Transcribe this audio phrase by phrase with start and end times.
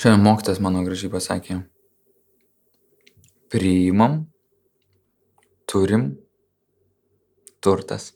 [0.00, 1.58] Šiandien mokytas mano gražiai pasakė,
[3.52, 4.14] priimam,
[5.68, 6.06] turim,
[7.60, 8.06] turtas.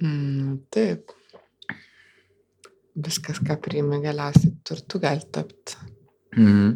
[0.00, 1.12] Mm, taip.
[3.04, 5.76] Viskas, ką priimi galiausiai turtu gali tapti.
[6.32, 6.72] Mhm.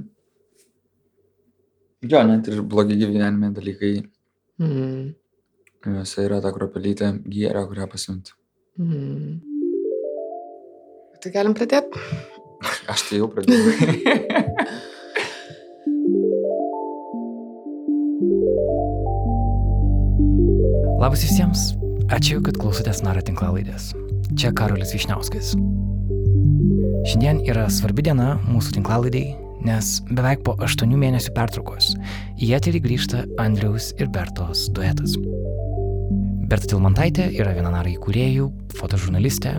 [2.13, 3.95] Jo, net ir blogi gyvenime dalykai,
[4.61, 5.15] Mm.
[5.85, 8.36] juose yra ta kropelytė gėrio, kurią pasimti.
[8.77, 9.41] Mm.
[11.23, 12.03] Tai galim pradėti.
[12.93, 13.73] Aš tai jau pradėjau.
[21.01, 21.61] Labas visiems,
[22.13, 23.93] ačiū, kad klausotės Nara tinklalaidės.
[24.37, 25.53] Čia Karolis Višniauskas.
[27.07, 29.27] Šiandien yra svarbi diena mūsų tinklalaidai,
[29.69, 31.93] nes beveik po 8 mėnesių pertraukos
[32.43, 35.15] į eterį grįžta Andriaus ir Bertos duetas.
[36.47, 38.45] Berta Tilmantaitė yra viena nara įkūrėjų,
[38.79, 39.57] fotožurnalistė,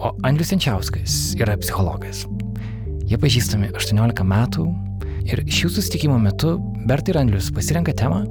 [0.00, 2.22] o Andrius Jančiauskas yra psichologas.
[3.04, 4.64] Jie pažįstami 18 metų
[5.28, 6.54] ir šių susitikimo metu
[6.88, 8.22] Berta ir Andrius pasirenka temą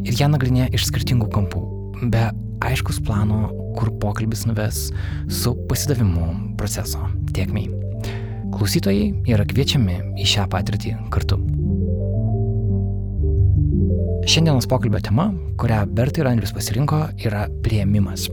[0.00, 1.62] ir ją nagrinėja iš skirtingų kampų,
[2.08, 2.30] be
[2.64, 4.86] aiškus plano, kur pokalbis nuves
[5.28, 7.68] su pasidavimu proceso tiekmei.
[8.56, 11.36] Klausytojai yra kviečiami į šią patirtį kartu.
[14.26, 18.26] Šiandienos pokalbio tema, kurią Berta ir Andrius pasirinko, yra prieimimas.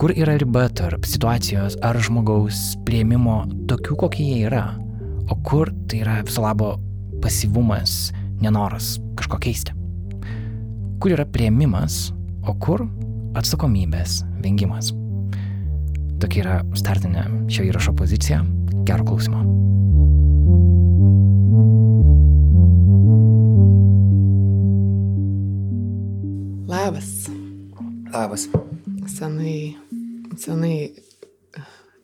[0.00, 4.64] Kur yra riba tarp situacijos ar žmogaus prieimimo tokių, kokie jie yra,
[5.28, 6.70] o kur tai yra viso labo
[7.20, 9.76] pasyvumas, nenoras kažko keisti.
[10.98, 12.08] Kur yra prieimimas,
[12.48, 12.86] o kur
[13.36, 14.94] atsakomybės vengimas.
[16.24, 18.40] Tokia yra startinė šio įrašo pozicija.
[18.88, 19.44] Gero klausimo.
[28.14, 28.44] Labas.
[29.10, 29.74] Senai,
[30.38, 30.92] senai,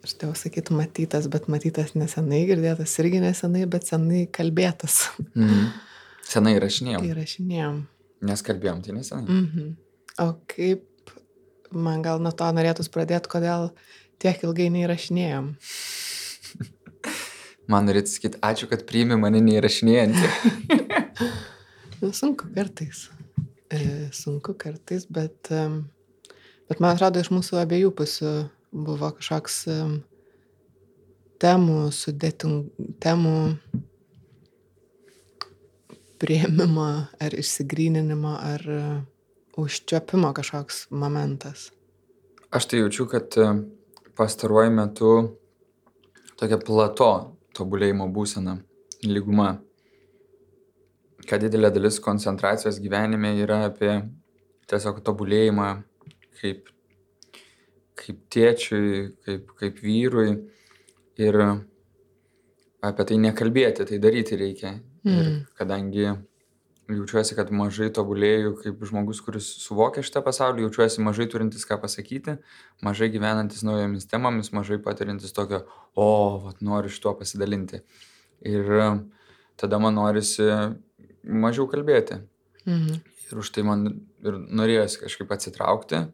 [0.03, 4.97] aš tau sakytų matytas, bet matytas nesenai, girdėtas irgi nesenai, bet senai kalbėtas.
[5.37, 5.69] Mhm.
[6.27, 7.07] Senai rašinėjom.
[7.13, 7.77] Įrašinėjom.
[8.27, 9.37] Nes kalbėjom, tai nesenai.
[9.37, 9.69] Mhm.
[10.25, 11.15] O kaip,
[11.71, 13.71] man gal nuo to norėtus pradėti, kodėl
[14.19, 15.55] tiek ilgai neįrašinėjom?
[17.71, 20.27] Man norėtų sakyti, ačiū, kad priimi mane neįrašinėjantį.
[22.01, 23.11] Nu, sunku kartais.
[23.69, 25.83] E, sunku kartais, bet, em,
[26.71, 28.33] bet man atrodo, iš mūsų abiejų pusių
[28.71, 29.95] buvo kažkoks em,
[31.43, 33.37] temų, sudėtingų temų
[36.21, 36.87] prieimimo
[37.21, 38.81] ar išsigryninimo ar e,
[39.61, 41.71] užčiopimo kažkoks momentas.
[42.53, 43.49] Aš tai jaučiu, kad e,
[44.19, 45.13] pastaruoju metu
[46.41, 47.11] tokia plato
[47.57, 48.59] tobulėjimo būsena,
[49.05, 49.55] lyguma,
[51.29, 53.95] kad didelė dalis koncentracijos gyvenime yra apie
[54.71, 55.71] tiesiog tobulėjimą
[56.41, 56.69] kaip,
[58.01, 60.31] kaip tėčiui, kaip, kaip vyrui
[61.21, 61.41] ir
[62.81, 64.79] apie tai nekalbėti, tai daryti reikia.
[65.05, 65.47] Ir Mm.
[65.57, 66.05] kadangi
[66.91, 72.39] jaučiuosi, kad mažai tobulėjau kaip žmogus, kuris suvokia šitą pasaulį, jaučiuosi mažai turintis ką pasakyti,
[72.83, 75.63] mažai gyvenantis naujomis temomis, mažai patirintis tokio,
[75.97, 77.81] o, vat, noriu šituo pasidalinti.
[78.45, 78.65] Ir
[79.57, 80.45] tada man norisi
[81.25, 82.21] mažiau kalbėti.
[82.67, 83.01] Mhm.
[83.31, 83.87] Ir už tai man
[84.25, 86.13] ir norėjosi kažkaip atsitraukti.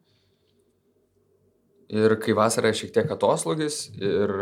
[1.93, 4.33] Ir kai vasara šiek tiek atoslūgis ir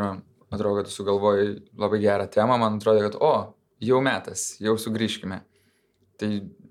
[0.54, 3.34] atrodo, kad sugalvojai labai gerą temą, man atrodo, kad, o,
[3.84, 5.42] jau metas, jau sugrįžkime.
[6.20, 6.30] Tai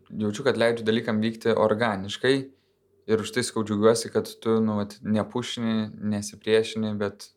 [0.09, 2.35] jaučiu, kad leidžiu dalykam vykti organiškai
[3.11, 7.29] ir už tai skaudžiuosi, kad tu, nu, vat, nepušini, nesipriešini, bet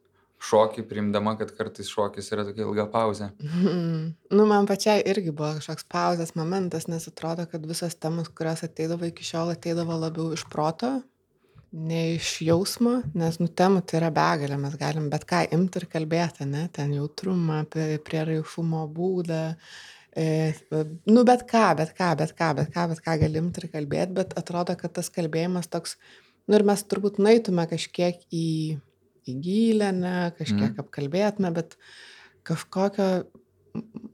[0.47, 3.33] šokį priimdama, kad kartais šokis yra tokia ilga pauzė.
[3.43, 4.15] Mhm.
[4.37, 9.09] Nu, man pačiai irgi buvo kažkoks pauzės momentas, nes atrodo, kad visas temas, kurios ateidavo
[9.09, 10.99] iki šiol, ateidavo labiau iš proto,
[11.77, 15.87] ne iš jausmo, nes, nu, temų tai yra begalė, mes galim bet ką imti ir
[15.93, 17.63] kalbėti, ne, ten jautrumą,
[18.07, 19.43] prieraišumo būdą,
[20.17, 20.27] e,
[21.11, 24.33] nu, bet ką, bet ką, bet ką, bet ką, bet ką galim ir kalbėti, bet
[24.41, 25.99] atrodo, kad tas kalbėjimas toks,
[26.49, 28.49] nu, ir mes turbūt naitume kažkiek į,
[29.29, 30.81] į gilę, ne, kažkiek Mhm.
[30.87, 31.77] apkalbėtume, bet
[32.47, 33.27] kažkokio,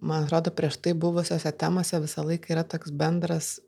[0.00, 3.60] man atrodo, prieš tai buvusiose temose visą laiką yra toks bendras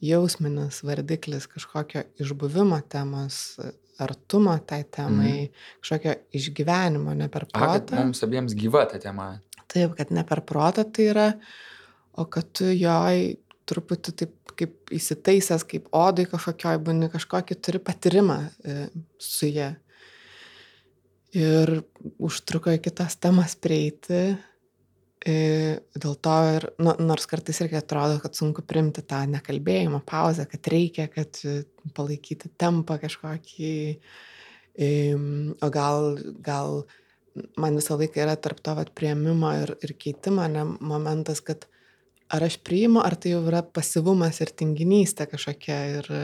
[0.00, 3.58] jausminis vardiklis kažkokio išbuvimo temos,
[4.00, 5.50] artumo tai temai,
[5.82, 8.00] kažkokio išgyvenimo, ne per A, protą.
[8.00, 9.34] mums abiems gyva ta tema.
[9.70, 11.28] Taip, kad ne per protą tai yra,
[12.18, 13.36] o kad tu joj
[13.70, 18.76] truputį taip kaip įsitaisęs, kaip odai kažkokioj būni, kažkokį turi patyrimą e,
[19.20, 19.70] su jie.
[21.38, 21.76] Ir
[22.18, 24.34] užtruko iki tos temas prieiti.
[25.20, 30.46] E, dėl to ir, nu, nors kartais irgi atrodo, kad sunku primti tą nekalbėjimo pauzę,
[30.48, 31.62] kad reikia, kad e,
[31.96, 33.72] palaikyti tempą kažkokį
[34.80, 36.84] O gal, gal
[37.60, 41.66] man visą laiką yra tarp to vat, prieimimo ir, ir keitimo ne, momentas, kad
[42.30, 46.22] ar aš priimu, ar tai jau yra pasivumas ir tinginystė kažkokia ir e,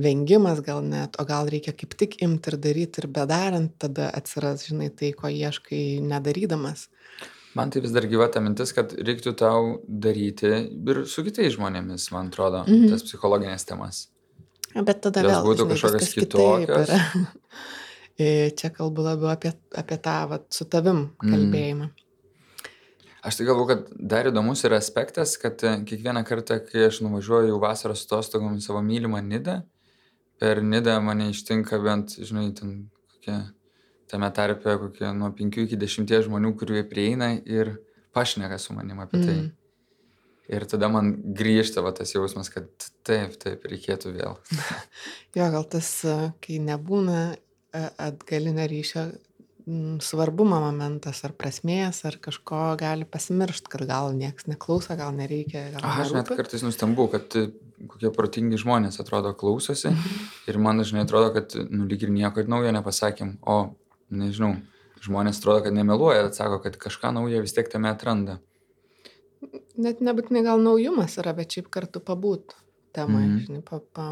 [0.00, 4.64] vengimas gal net, o gal reikia kaip tik imti ir daryti ir bedarant, tada atsiras,
[4.70, 6.86] žinai, tai, ko ieškai nedarydamas.
[7.58, 12.08] Man tai vis dar gyva ta mintis, kad reiktų tau daryti ir su kitais žmonėmis,
[12.14, 12.88] man atrodo, mhm.
[12.94, 14.06] tas psichologinės temas.
[14.72, 16.94] Bet tada Jos vėl būtų žinai, kažkokios kitokios.
[18.58, 21.90] Čia kalbu labiau apie, apie tą vat, su tavim kalbėjimą.
[23.22, 27.60] Aš tai galvoju, kad dar įdomus yra aspektas, kad e, kiekvieną kartą, kai aš nuvažiuoju
[27.62, 29.60] vasaros atostogom į savo mylimą Nidą,
[30.42, 32.72] per Nidą mane ištinka bent, žinai, ten
[33.12, 33.36] kokie,
[34.12, 37.76] tame tarpe kokie nuo 5 iki 10 žmonių, kurie prieina ir
[38.12, 39.36] pašneka su manim apie tai.
[39.40, 39.50] Mm.
[40.52, 42.68] Ir tada man grįžta va, tas jausmas, kad
[43.06, 44.38] taip, taip, reikėtų vėl.
[45.38, 45.88] Jo, gal tas,
[46.44, 47.32] kai nebūna
[47.72, 49.06] atgalinio ryšio
[50.02, 55.68] svarbumo momentas ar prasmės, ar kažko gali pasimiršti, kad gal niekas neklauso, gal nereikia.
[55.76, 57.36] Gal Aš net kartais nustembu, kad
[57.88, 59.92] kokie protingi žmonės atrodo klausosi
[60.50, 63.56] ir man dažnai atrodo, kad, nu, lyg ir nieko ir naujo nepasakėm, o,
[64.12, 64.54] nežinau,
[65.02, 68.38] žmonės atrodo, kad nemeluoja, atsako, kad kažką naujo vis tiek tame atranda.
[69.80, 72.54] Net nebūtinai gal naujumas yra, bet šiaip kartu pabūt
[72.94, 73.38] temai, mm.
[73.46, 74.10] žinai, pa, pa,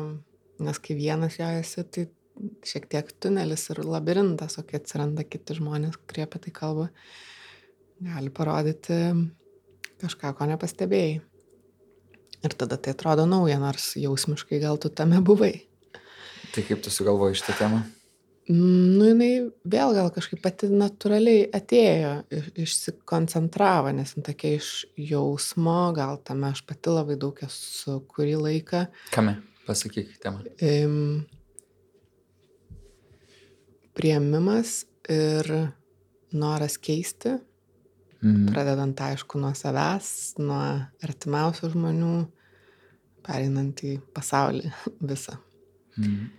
[0.64, 2.08] nes kai vienas jo esi, tai
[2.66, 6.88] šiek tiek tunelis ir labirintas, o kai atsiranda kiti žmonės, kurie apie tai kalba,
[8.00, 8.96] gali parodyti
[10.00, 11.20] kažką, ko nepastebėjai.
[12.40, 15.52] Ir tada tai atrodo nauja, nors jausmiškai gal tu tame buvai.
[16.54, 17.82] Tai kaip tu sugalvoji šitą temą?
[18.50, 19.28] Nu, jinai
[19.70, 26.48] vėl gal kažkaip pati natūraliai atėjo, iš- išsikoncentravo, nes jin tokia iš jausmo, gal tame
[26.50, 28.86] aš pati labai daug esu kurį laiką.
[29.14, 29.36] Kame?
[29.68, 30.42] Pasakyk temą.
[30.66, 31.26] Im,
[33.94, 35.46] Prieimimas ir
[36.32, 37.36] noras keisti,
[38.22, 38.50] Mhm.
[38.52, 40.60] pradedant aišku nuo savęs, nuo
[41.02, 42.28] artimiausių žmonių,
[43.24, 44.72] pereinant į pasaulį
[45.10, 45.38] visą.
[45.98, 46.30] Mhm.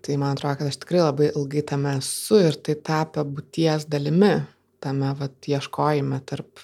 [0.00, 4.32] Tai man atrodo, kad aš tikrai labai ilgai tame esu ir tai tapė būties dalimi,
[4.80, 6.62] tame vat, ieškojime tarp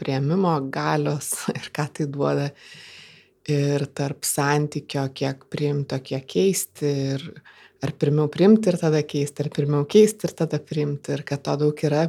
[0.00, 2.48] prieimimo galios ir ką tai duoda,
[3.50, 7.26] ir tarp santykio, kiek priimto, kiek keisti, ir
[7.82, 11.56] ar pirmiau priimti ir tada keisti, ar pirmiau keisti ir tada priimti, ir kad to
[11.64, 12.08] daug yra.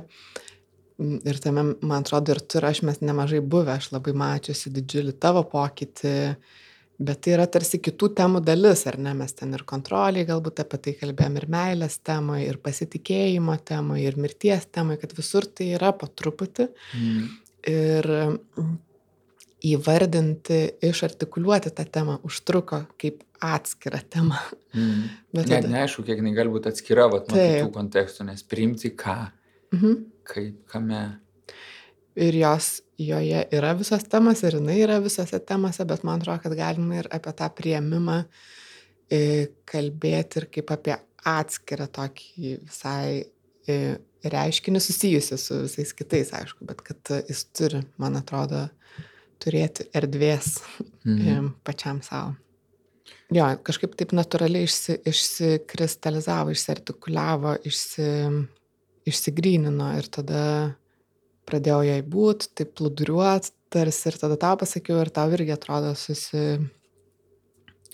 [1.02, 4.69] Mm, Ir tame, man atrodo, ir tu ir aš mes nemažai buvę, aš labai mačiusi
[4.76, 6.14] didžiulį tavo pokytį,
[7.00, 9.13] bet tai yra tarsi kitų temų dalis, ar ne?
[9.18, 14.18] Mes ten ir kontroliai galbūt apie tai kalbėjom, ir meilės temoje, ir pasitikėjimo temoje, ir
[14.22, 16.69] mirties temoje, kad visur tai yra po truputį.
[16.98, 17.30] Mhm.
[17.74, 18.74] Ir mm,
[19.63, 24.40] įvardinti, išartikuliuoti tą temą užtruko kaip atskirą temą.
[24.75, 25.04] Mhm.
[25.34, 27.57] Bet Net tada- neaišku, kiek jinai gali būti atskira vat, nuo Taip.
[27.62, 29.18] kitų kontekstų, nes priimti ką,
[29.74, 29.95] Mhm.
[30.30, 31.04] kaip, kame.
[32.19, 36.57] Ir jos joje yra visos temas, ir jinai yra visose temose, bet man atrodo, kad
[36.57, 38.19] galima ir apie tą prieimimą
[39.10, 39.21] e,
[39.69, 40.98] kalbėti ir kaip apie
[41.33, 43.24] atskirą tokį visai
[43.65, 43.80] e,
[44.24, 48.68] reiškinį susijusi su visais kitais, aišku, bet kad jis turi, man atrodo,
[49.44, 50.56] turėti erdvės
[51.04, 51.51] mhm.
[51.66, 52.38] pačiam savo.
[53.33, 58.07] Jo, kažkaip taip natūraliai išsi, išsikristalizavo, išsiartikuliavo, išsi,
[59.09, 60.44] išsigrynino ir tada
[61.50, 66.59] pradėjau jai būt, taip pluduriuot, tarsi ir tada tau pasakiau ir tau irgi atrodo susi,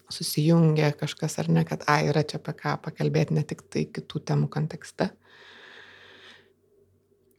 [0.10, 4.24] susijungia kažkas ar ne, kad, ai, yra čia apie ką pakalbėti, ne tik tai kitų
[4.32, 5.12] temų kontekste.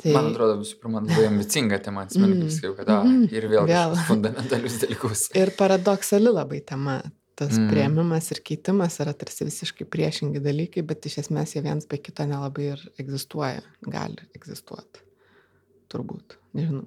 [0.00, 2.40] Tai, Man atrodo, visų pirma, labai ambicinga tema, Mhm.
[2.40, 3.24] kaip sakiau, kad a, Mhm.
[3.32, 3.96] ir vėl, Vėl.
[4.08, 5.28] fundamentalius dalykus.
[5.36, 7.02] Ir paradoksali labai tema.
[7.36, 7.66] Tas Mm.
[7.66, 7.70] mm.
[7.72, 12.24] prieimimas ir keitimas yra tarsi visiškai priešingi dalykai, bet iš esmės jie viens be kito
[12.28, 13.62] nelabai ir egzistuoja.
[13.82, 15.00] Gali egzistuoti.
[15.90, 16.38] Turbūt.
[16.54, 16.86] Nežinau.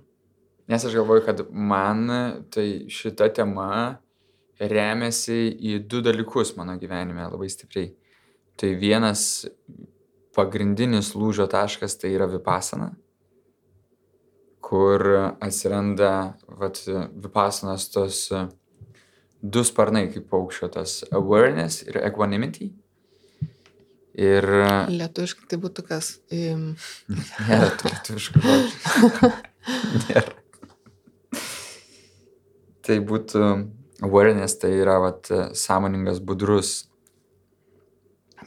[0.72, 2.08] Nes aš galvoju, kad man
[2.54, 4.00] tai šita tema
[4.60, 7.92] remiasi į du dalykus mano gyvenime labai stipriai.
[8.60, 9.44] Tai vienas
[10.36, 12.92] pagrindinis lūžio taškas tai yra vipasana,
[14.64, 15.04] kur
[15.44, 16.14] atsiranda
[16.48, 16.80] vat,
[17.12, 18.22] vipasanas tos
[19.44, 22.72] du sparnai kaip paukščio, tas awareness ir equanimity.
[24.14, 24.46] Ir
[24.94, 26.14] Lietuviškai tai būtų kas.
[26.30, 26.74] Um,
[27.48, 29.32] nėra lietuviškų žodžių.
[30.06, 30.40] Nėra.
[32.84, 33.44] Tai būtų
[34.04, 36.84] awareness, tai yra vat, sąmoningas, budrus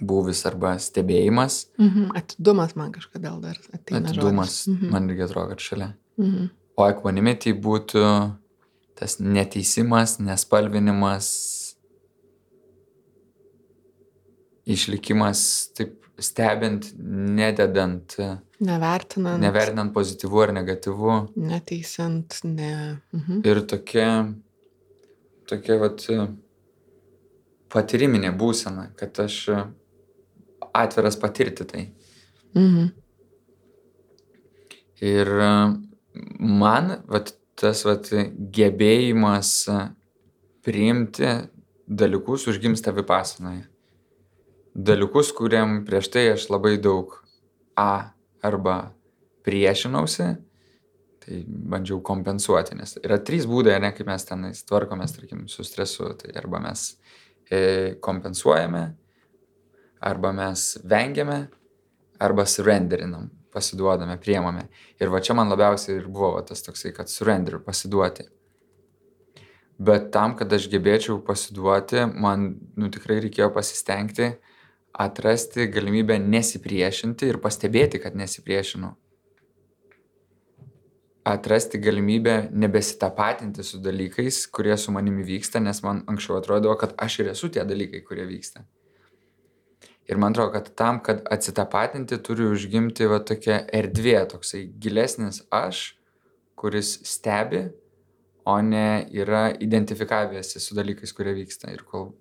[0.03, 2.11] būvis arba stebėjimas, mhm.
[2.17, 4.11] Atidumas man kažkodėl dar ateina.
[4.11, 4.67] atidumas.
[4.69, 4.91] Mhm.
[4.93, 5.93] man irgi atrodo, kad šalia.
[6.21, 6.51] Mhm.
[6.77, 8.03] O equanimity būtų
[8.97, 11.29] tas neteisimas, nespalvinimas,
[14.67, 15.41] išlikimas
[15.77, 18.17] taip stebint, nededant,
[18.59, 21.17] Nevertinant, nevertinant pozityvu ar negatyvu.
[21.37, 23.01] neteisant, ne.
[23.13, 23.43] Mhm.
[23.45, 24.33] Ir tokia,
[25.47, 26.07] tokia vat,
[27.69, 29.43] patyriminė būsena, kad aš
[30.73, 31.85] atviras patirti tai.
[32.55, 32.89] Mhm.
[35.05, 35.29] Ir
[36.41, 38.09] man vat, tas vat,
[38.57, 39.53] gebėjimas
[40.65, 41.29] priimti
[41.87, 43.67] dalykus užgimsta vipasanoje.
[44.77, 47.15] Dalykus, kuriam prieš tai aš labai daug
[47.81, 48.13] A
[48.45, 48.93] arba
[49.45, 50.27] priešinausi,
[51.21, 56.11] tai bandžiau kompensuoti, nes yra trys būdai, ne, kaip mes tenais tvarkomės, tarkim, su stresu.
[56.21, 56.83] Tai arba mes
[57.49, 57.61] e,
[58.05, 58.83] kompensuojame,
[60.11, 61.39] arba mes vengiame,
[62.21, 64.67] arba surrenderinam, pasiduodame, priemame.
[65.01, 68.29] Ir va čia man labiausiai ir buvo va, tas toksai, kad surrender, pasiduoti.
[69.77, 74.35] Bet tam, kad aš gebėčiau pasiduoti, man nu, tikrai reikėjo pasistengti
[74.97, 78.95] atrasti galimybę nesipriešinti ir pastebėti, kad nesipriešinu.
[81.27, 87.19] Atrasti galimybę nebesitapatinti su dalykais, kurie su manimi vyksta, nes man anksčiau atrodavo, kad aš
[87.21, 88.63] ir esu tie dalykai, kurie vyksta.
[90.07, 95.83] Ir man atrodo, kad tam, kad atsitapatinti, turi užgimti va tokia erdvė, toksai gilesnis aš,
[96.57, 97.67] kuris stebi,
[98.47, 101.75] o ne yra identifikavęsi su dalykais, kurie vyksta.
[101.75, 102.13] Ir kol,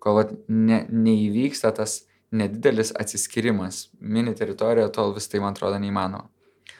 [0.00, 2.00] kol ne, neįvyksta tas
[2.32, 6.28] nedidelis atsiskyrimas, mini teritorija, tol vis tai man atrodo neįmanoma.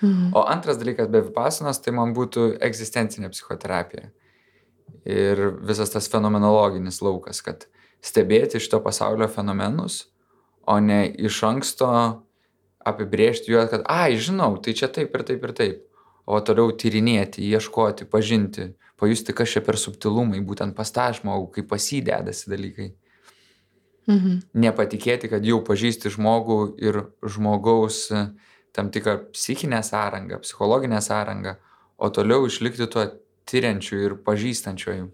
[0.01, 0.33] Mhm.
[0.35, 4.11] O antras dalykas be vipasanos, tai man būtų egzistencinė psichoterapija.
[5.05, 7.67] Ir visas tas fenomenologinis laukas, kad
[8.05, 10.07] stebėti šito pasaulio fenomenus,
[10.67, 11.89] o ne iš anksto
[12.85, 15.83] apibrėžti juos, kad, ai, žinau, tai čia taip ir taip ir taip.
[16.25, 18.71] O toliau tyrinėti, ieškoti, pažinti,
[19.01, 22.91] pajusti, kas čia per subtilumai, būtent pas tą žmogų, kaip pasidedasi dalykai.
[24.11, 24.41] Mhm.
[24.61, 28.27] Nepatikėti, kad jau pažįsti žmogų ir žmogaus e,
[28.77, 31.55] tam tikrą psichinę sąrangą, psichologinę sąrangą,
[31.97, 33.07] o toliau išlikti tuo
[33.49, 35.09] tyriančiu ir pažįstančiuoju.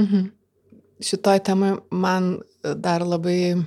[0.00, 0.32] Mhm.
[1.04, 3.58] Šitoj temai man dar labai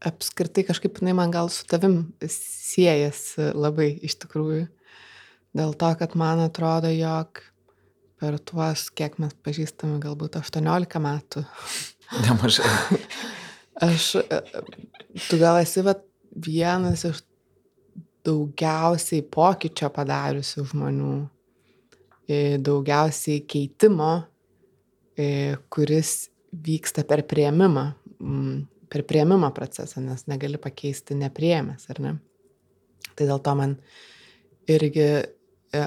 [0.00, 4.68] apskritai kažkaip jinai man gal su tavim siejasi labai iš tikrųjų.
[5.52, 7.42] Dėl to, kad man atrodo, jog
[8.20, 11.42] per tuos, kiek mes pažįstame, galbūt 18 metų,
[12.10, 12.66] Nemažai.
[13.82, 14.40] aš, e,
[15.28, 17.22] tu gal esi vat, vienas iš
[18.26, 21.14] daugiausiai pokyčio padariusių žmonių,
[22.28, 24.12] e, daugiausiai keitimo,
[25.16, 27.86] e, kuris vyksta per prieimimą,
[28.20, 32.18] mm, per prieimimo procesą, nes negali pakeisti nepriemęs, ar ne?
[33.16, 33.76] Tai dėl to man
[34.68, 35.24] irgi e,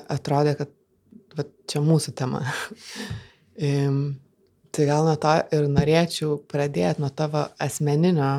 [0.09, 0.69] atrodė, kad
[1.38, 2.43] va, čia mūsų tema.
[4.74, 8.32] Tai gal nuo to ir norėčiau pradėti nuo tavo asmeninio,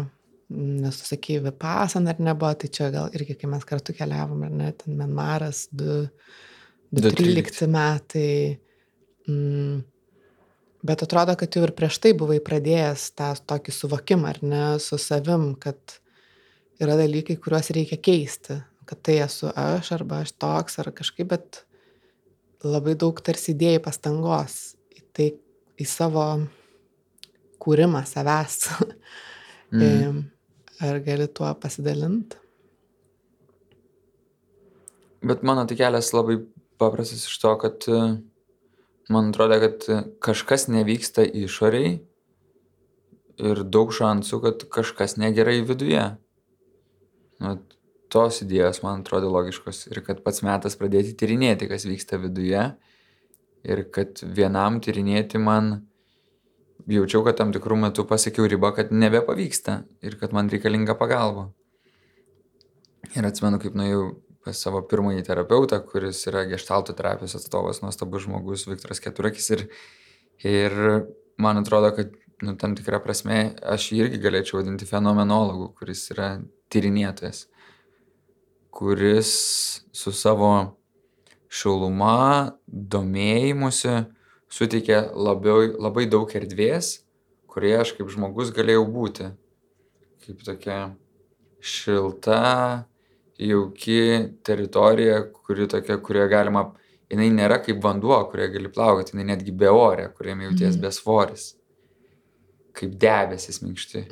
[0.54, 4.54] nes tu sakei, vipasan ar nebuvo, tai čia gal irgi, kai mes kartu keliavom, ar
[4.58, 6.00] ne, ten Menmaras 2,
[6.98, 8.32] 2013 metai.
[9.30, 9.84] Mm,
[10.84, 14.98] bet atrodo, kad jau ir prieš tai buvai pradėjęs tą tokį suvokimą, ar ne, su
[14.98, 16.00] savim, kad
[16.82, 18.58] yra dalykai, kuriuos reikia keisti,
[18.90, 21.62] kad tai esu aš, arba aš toks, ar kažkaip, bet
[22.66, 25.30] labai daug tarsi įdėjai pastangos į tai,
[25.80, 26.26] į savo
[27.62, 28.68] kūrimą savęs.
[29.74, 30.24] Mm.
[30.84, 32.40] Ar gali tuo pasidalinti?
[35.24, 36.40] Bet mano tai kelias labai
[36.82, 38.00] paprastas iš to, kad e,
[39.08, 39.86] man atrodo, kad
[40.24, 41.94] kažkas nevyksta išoriai
[43.40, 46.02] ir daug šansų, kad kažkas negerai viduje.
[47.40, 47.54] Nu,
[48.12, 52.66] tos idėjos man atrodo logiškos ir kad pats metas pradėti tyrinėti, kas vyksta viduje
[53.64, 55.74] ir kad vienam tyrinėti man
[56.90, 61.48] jaučiau, kad tam tikrų metų pasiekiau ribą, kad nebepavyksta ir kad man reikalinga pagalba.
[63.14, 64.04] Ir atsimenu, kaip nuėjau
[64.44, 69.48] pas savo pirmąjį terapeutą, kuris yra gestalto terapijos atstovas, nuostabus žmogus, Viktoras Keturakis.
[69.56, 69.64] Ir,
[70.44, 70.76] ir
[71.40, 72.12] man atrodo, kad
[72.44, 76.28] nu, tam tikrą prasme aš jį irgi galėčiau vadinti fenomenologu, kuris yra
[76.72, 77.46] tyrinėtojas,
[78.74, 79.30] kuris
[79.94, 80.50] su savo
[81.54, 83.94] šiluma, domėjimusi
[84.54, 86.96] suteikė labiau, labai daug erdvės,
[87.50, 89.28] kurioje aš kaip žmogus galėjau būti.
[90.24, 90.78] Kaip tokia
[91.64, 92.86] šilta,
[93.38, 93.98] jauki
[94.46, 96.64] teritorija, kuri tokia, kurioje galima,
[97.12, 100.82] jinai nėra kaip vanduo, kurioje gali plaukti, jinai netgi be ore, kuriame jauties Mhm.
[100.86, 101.54] besvoris.
[102.74, 104.04] Kaip debesis minkšti,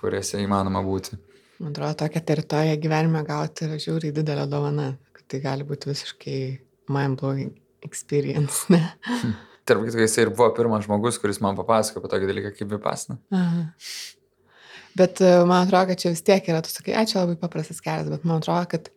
[0.00, 1.18] kuriuose įmanoma būti.
[1.60, 6.58] Man atrodo, tokią teritoriją gyvenime gauti yra žiūri didelė dovana, kad tai gali būti visiškai
[6.92, 7.54] mind-blowing
[7.86, 8.82] experience, ne?
[9.68, 13.20] Tarp kitko, jisai ir buvo pirmas žmogus, kuris man papasakojo apie tokį dalyką kaip vipasna.
[13.34, 13.68] Aha.
[14.98, 18.10] Bet e, man atrodo, kad čia vis tiek yra, tu sakai, ačiū labai paprastas kelias,
[18.10, 18.90] bet man atrodo, kad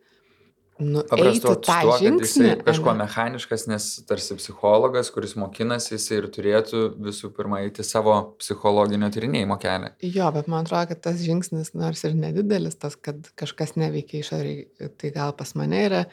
[0.82, 3.04] nu, Paprastu eiti tą tuo, kad jisai kažkuo ane?
[3.04, 9.58] mechaniškas, nes tarsi psichologas, kuris mokinasi, jisai ir turėtų visų pirma eiti savo psichologinio tyrinėjimo
[9.62, 9.92] kelią.
[10.02, 14.90] Jo, bet man atrodo, kad tas žingsnis, nors ir nedidelis, tas, kad kažkas neveikia išoriai,
[14.98, 16.04] tai gal pas mane yra,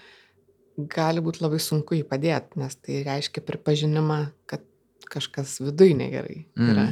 [0.77, 4.63] gali būti labai sunku jį padėti, nes tai reiškia pripažinimą, kad
[5.11, 6.87] kažkas viduje negerai yra.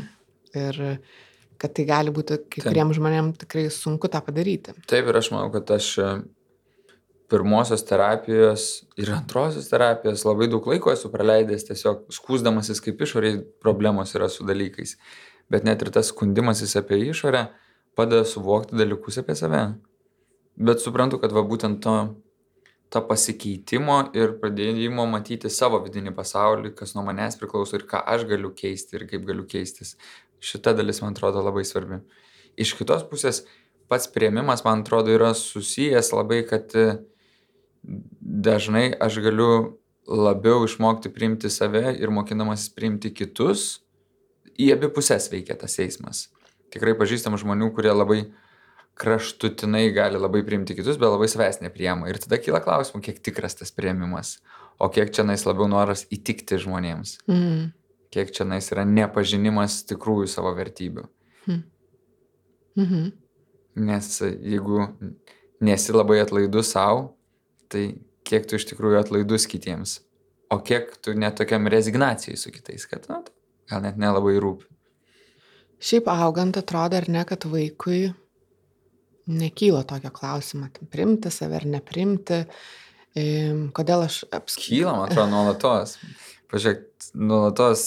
[0.57, 0.81] Ir
[1.59, 4.75] kad tai gali būti kai kuriems žmonėms tikrai sunku tą padaryti.
[4.89, 6.12] Taip ir aš manau, kad aš e,
[7.31, 8.67] pirmosios terapijos
[9.00, 14.48] ir antrosios terapijos labai daug laiko esu praleidęs tiesiog skūsdamasis, kaip išoriai problemos yra su
[14.48, 14.95] dalykais.
[15.51, 17.50] Bet net ir tas skundimasis apie išorę
[17.98, 19.63] padeda suvokti dalykus apie save.
[20.59, 21.95] Bet suprantu, kad va būtent to,
[22.89, 28.25] to pasikeitimo ir pradėjimo matyti savo vidinį pasaulį, kas nuo manęs priklauso ir ką aš
[28.29, 29.96] galiu keisti ir kaip galiu keistis.
[30.41, 32.00] Šita dalis man atrodo labai svarbi.
[32.60, 33.43] Iš kitos pusės,
[33.91, 36.88] pats prieimimas, man atrodo, yra susijęs labai, kad e,
[37.84, 39.51] dažnai aš galiu
[40.10, 43.84] labiau išmokti priimti save ir mokinamas priimti kitus.
[44.60, 46.27] Į abi pusės veikia tas eismas.
[46.74, 48.24] Tikrai pažįstam žmonių, kurie labai
[49.00, 52.10] kraštutinai gali labai priimti kitus, bet labai savęs nepriema.
[52.12, 54.38] Ir tada kyla klausimų, kiek tikras tas prieimimas,
[54.79, 57.72] o kiek čia nais labiau noras įtikti žmonėms, Mm.
[58.12, 61.08] kiek čia nais yra nepažinimas tikrųjų savo vertybių.
[62.79, 63.12] Mhm.
[63.75, 64.88] Nes e, jeigu
[65.62, 67.15] nesi labai atlaidus savo,
[67.72, 70.00] tai kiek tu iš tikrųjų atlaidus kitiems,
[70.51, 73.22] o kiek tu netokiam rezignacijai su kitais, kad, na,
[73.70, 74.68] gal net nelabai rūpi.
[75.79, 78.10] Šiaip augant atrodo ar ne, kad vaikui
[79.29, 82.43] nekyla tokio klausimo, primti save ar neprimti.
[83.75, 84.67] Kodėl aš apskritai...
[84.67, 85.95] Kyla, man atrodo, nuolatos.
[86.50, 86.86] Pažiūrėk,
[87.17, 87.83] nuolatos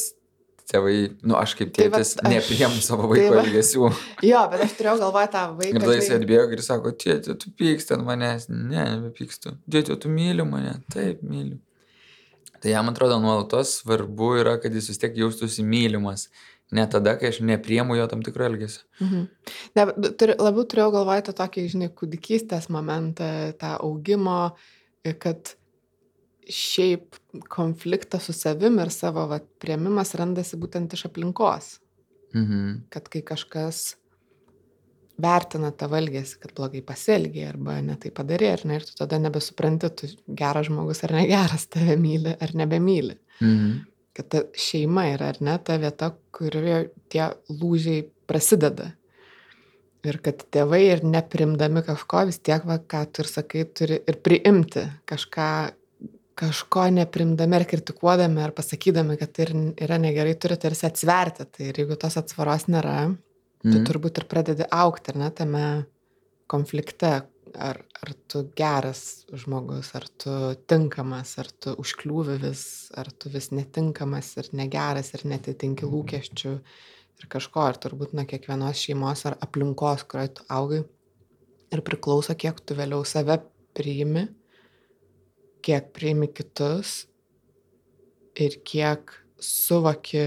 [0.72, 0.94] tėvai,
[1.26, 3.88] nu aš kaip Tai tėtis, aš- nepriemu savo tai vaiko va- elgesių.
[4.25, 5.72] Jo, bet aš turėjau galvoje tą vaiką.
[5.75, 8.46] Ir tada jis žinai, atbėga ir sako, tėti, tu pyksti ant manęs.
[8.52, 9.56] Ne, nebepykstu.
[9.70, 10.78] Dėti, tu myli mane.
[10.94, 11.58] Taip, myliu.
[12.62, 16.28] Tai jam atrodo nuolatos svarbu yra, kad jis vis tiek jaustųsi mylimas.
[16.72, 18.87] Ne tada, kai aš nepriemu jo tam tikro elgesio.
[19.02, 19.24] Mhm.
[19.76, 23.28] Ne, turi, labiau turėjau galvoje tą tokį, žinai, kūdikystės momentą,
[23.61, 24.54] tą augimo,
[25.20, 25.54] kad
[26.48, 27.18] šiaip
[27.52, 31.76] konfliktas su savim ir savo vat, prieimimas randasi būtent iš aplinkos.
[32.32, 32.88] Mhm.
[32.92, 33.92] Kad kai kažkas
[35.22, 39.90] vertina tavo elgesį, kad blogai pasielgiai arba netai padarė, ar ne, ir tu tada nebesupranti,
[39.92, 40.08] tu
[40.40, 43.18] geras žmogus ar negeras, tave myli ar nebemyli.
[43.40, 43.80] Mhm.
[44.12, 48.90] Kad ta šeima yra, ar ne, ta vieta, kurioje tie lūžiai prasideda.
[50.05, 54.18] Ir kad tėvai ir neprimdami kažko vis tiek, va, ką tu ir sakai, turi ir
[54.20, 55.48] priimti kažką,
[56.37, 59.46] kažko neprimdami ar kritikuodami ar pasakydami, kad tai
[59.81, 61.46] yra negerai, turi tarsi atsverti.
[61.46, 63.14] Tai ir jeigu tos atsvaros nėra,
[63.62, 63.87] tu Mhm.
[63.87, 65.87] turbūt ir pradedi aukti, ar ne, tame
[66.48, 67.22] konflikte.
[67.53, 70.33] Ar, ar tu geras žmogus, ar tu
[70.71, 72.65] tinkamas, ar tu užkliūvi vis,
[72.97, 78.81] ar tu vis netinkamas ir negeras ir netitinki lūkesčių ir kažko, ar turbūt nuo kiekvienos
[78.81, 80.81] šeimos ar aplinkos, kurioje tu augai
[81.73, 83.37] ir priklauso, kiek tu vėliau save
[83.77, 84.27] priimi,
[85.62, 87.03] kiek priimi kitus
[88.41, 89.12] ir kiek
[89.43, 90.25] suvoki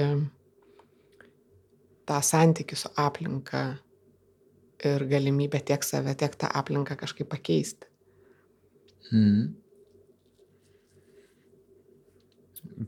[2.06, 3.66] tą santykių su aplinka
[4.86, 7.88] ir galimybę tiek save, tiek tą aplinką kažkaip pakeisti.
[9.12, 9.54] Mhm.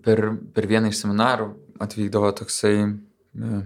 [0.03, 0.21] Per,
[0.53, 1.51] per vieną iš seminarų
[1.83, 3.60] atvykdavo toksai e,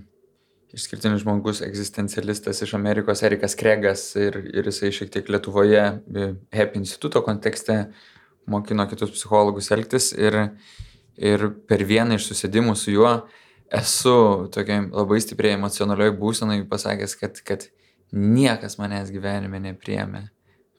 [0.75, 6.81] išskirtinis žmogus, egzistencialistas iš Amerikos, Erikas Kregas, ir, ir jisai šiek tiek Lietuvoje e, Happy
[6.81, 7.85] instituto kontekste
[8.49, 10.37] mokino kitus psichologus elgtis ir,
[11.17, 13.15] ir per vieną iš susėdimų su juo
[13.71, 17.69] esu tokiai labai stipriai emocionalioj būsenai pasakęs, kad, kad
[18.11, 20.25] niekas manęs gyvenime nepriemė.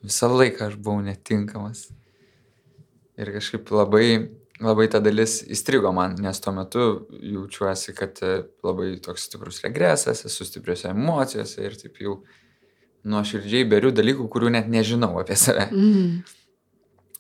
[0.05, 1.87] Visą laiką aš buvau netinkamas.
[3.21, 4.07] Ir kažkaip labai,
[4.61, 10.25] labai ta dalis įstrigo man, nes tuo metu jaučiuosi, kad e, labai toks stiprus regresas,
[10.29, 12.21] esu stipriuose emocijose ir taip jau
[13.09, 15.69] nuoširdžiai beriu dalykų, kurių net nežinau apie save.
[15.71, 16.23] Mm.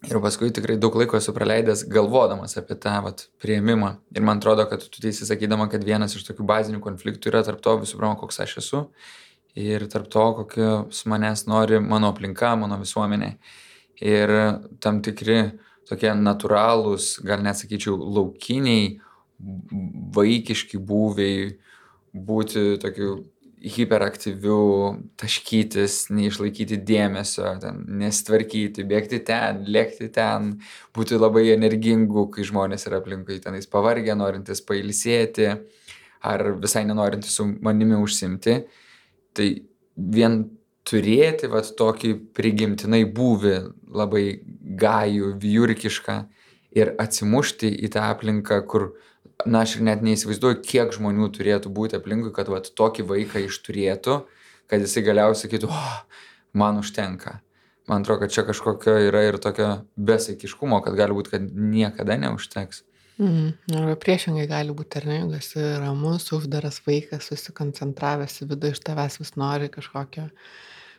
[0.02, 3.92] Ir paskui tikrai daug laiko esu praleidęs galvodamas apie tą vat, prieimimą.
[4.16, 7.62] Ir man atrodo, kad tu teisi sakydama, kad vienas iš tokių bazinių konfliktų yra tarp
[7.62, 8.80] to visų pirma, koks aš esu
[9.58, 13.34] ir tarp to, kokios manęs nori mano aplinka, mano visuomenė.
[14.02, 14.32] Ir
[14.82, 15.52] tam tikri
[15.88, 18.96] tokie natūralūs, gal net sakyčiau, laukiniai,
[20.16, 21.52] vaikiški būviai,
[22.12, 23.20] būti tokiu
[23.62, 24.62] hiperaktyviu,
[25.20, 30.56] taškytis, neišlaikyti dėmesio, ten, nesitvarkyti, bėgti ten, lėkti ten,
[30.96, 35.52] būti labai energingu, kai žmonės yra aplinkui tenais pavargę, norintys pailsėti
[36.22, 38.62] ar visai nenorintys su manimi užsimti.
[39.36, 39.48] Tai
[39.96, 40.42] vien
[40.88, 43.54] turėti vat tokį prigimtinai būvį
[43.94, 44.24] labai
[44.82, 46.16] gajų, vyrikišką
[46.78, 48.90] ir atsimušti į tą aplinką, kur,
[49.44, 54.18] na, aš ir net neįsivaizduoju, kiek žmonių turėtų būti aplinkui, kad vat tokį vaiką išturėtų,
[54.72, 55.98] kad jisai galiausiai sakytų, oh,
[56.56, 57.40] man užtenka.
[57.90, 59.68] Man atrodo, kad čia kažkokio yra ir tokio
[59.98, 62.84] besaikiškumo, kad gali būti, kad niekada neužteks.
[63.22, 63.76] Mhm.
[63.78, 68.80] Arba priešingai gali būti, ar ne, jeigu esi ramus, uždaras vaikas, susikoncentravęs į vidų, iš
[68.82, 70.24] tavęs vis nori kažkokio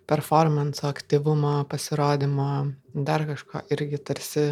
[0.08, 2.52] performanso, aktyvumo, pasirodymo,
[2.94, 4.46] dar kažko irgi tarsi,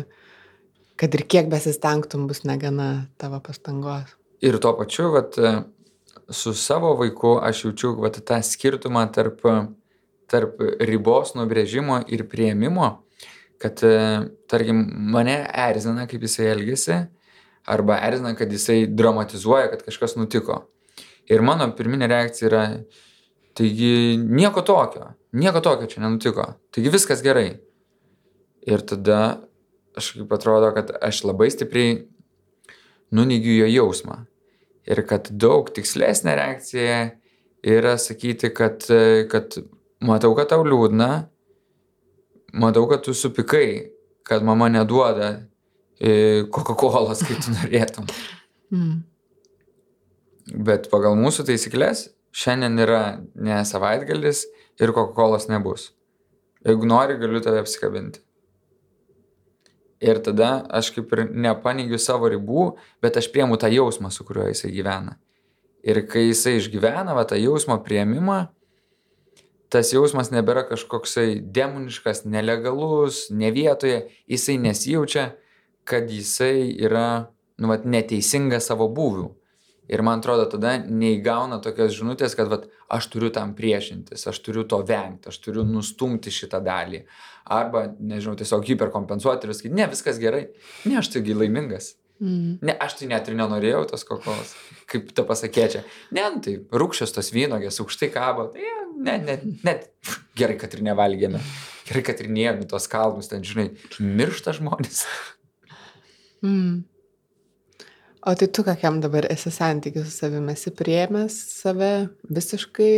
[1.00, 4.18] kad ir kiek besistengtum, bus negana tavo pastangos.
[4.44, 5.40] Ir tuo pačiu, vat,
[6.28, 9.48] su savo vaiku aš jaučiu vat, tą skirtumą tarp,
[10.32, 12.92] tarp ribos nubrėžimo ir prieimimo,
[13.64, 13.80] kad,
[14.52, 17.02] tarkim, mane erzina, kaip jisai elgesi
[17.66, 20.64] arba erzina, kad jisai dramatizuoja, kad kažkas nutiko.
[21.30, 22.64] Ir mano pirminė reakcija yra,
[23.58, 27.62] taigi nieko tokio, nieko tokio čia nenutiko, taigi viskas gerai.
[28.68, 29.22] Ir tada
[29.98, 32.02] aš kaip atrodo, kad aš labai stipriai
[33.12, 34.24] nuneigiu jo jausmą.
[34.88, 37.00] Ir kad daug tikslesnė reakcija
[37.62, 38.86] yra sakyti, kad,
[39.30, 39.58] kad
[40.02, 41.10] matau, kad tau liūdna,
[42.58, 43.92] matau, kad tu supikai,
[44.26, 45.51] kad mama neduoda
[46.02, 48.12] Coca-Cola, kaip tu norėtum.
[48.72, 49.02] Mm.
[50.64, 53.02] Bet pagal mūsų taisyklės šiandien yra
[53.36, 54.46] ne savaitgalis
[54.80, 55.90] ir Coca-Cola nebus.
[56.64, 58.22] Jeigu nori, galiu tave apsikabinti.
[60.02, 62.72] Ir tada aš kaip ir nepaneigiu savo ribų,
[63.04, 65.20] bet aš priemu tą jausmą, su kuriuo jisai gyvena.
[65.84, 68.40] Ir kai jisai išgyvena va, tą jausmo prieimimą,
[69.72, 75.32] tas jausmas nebėra kažkoksai demoniškas, nelegalus, ne vietoje, jisai nesijaučia
[75.88, 79.30] kad jisai yra, nu, vat, neteisingas savo būvių.
[79.92, 84.64] Ir man atrodo, tada neįgauna tokios žinutės, kad vat, aš turiu tam priešintis, aš turiu
[84.70, 87.02] to vengti, aš turiu nustumti šitą dalį.
[87.52, 90.46] Arba, nežinau, tiesiog hiperkompensuoti ir sakyti, ne, viskas gerai,
[90.86, 91.96] ne, aš taigi laimingas.
[92.22, 92.60] Mm.
[92.62, 94.54] Ne, aš tai net ir nenorėjau tos kokos,
[94.92, 95.82] kaip ta pasakėčia.
[96.14, 98.68] Ne, nu, tai rūkščios tos vynogės, aukštai kabo, tai
[99.02, 99.90] ne, ne, net
[100.38, 101.42] gerai, kad ir nevalgėme.
[101.90, 105.04] Gerai, kad ir neėjome tos kalnus, ten, žinai, miršta žmonės.
[106.42, 106.84] Mm.
[108.22, 111.92] O tai tu kokiam dabar esi santykiu su savimi, esi priemęs save
[112.30, 112.94] visiškai?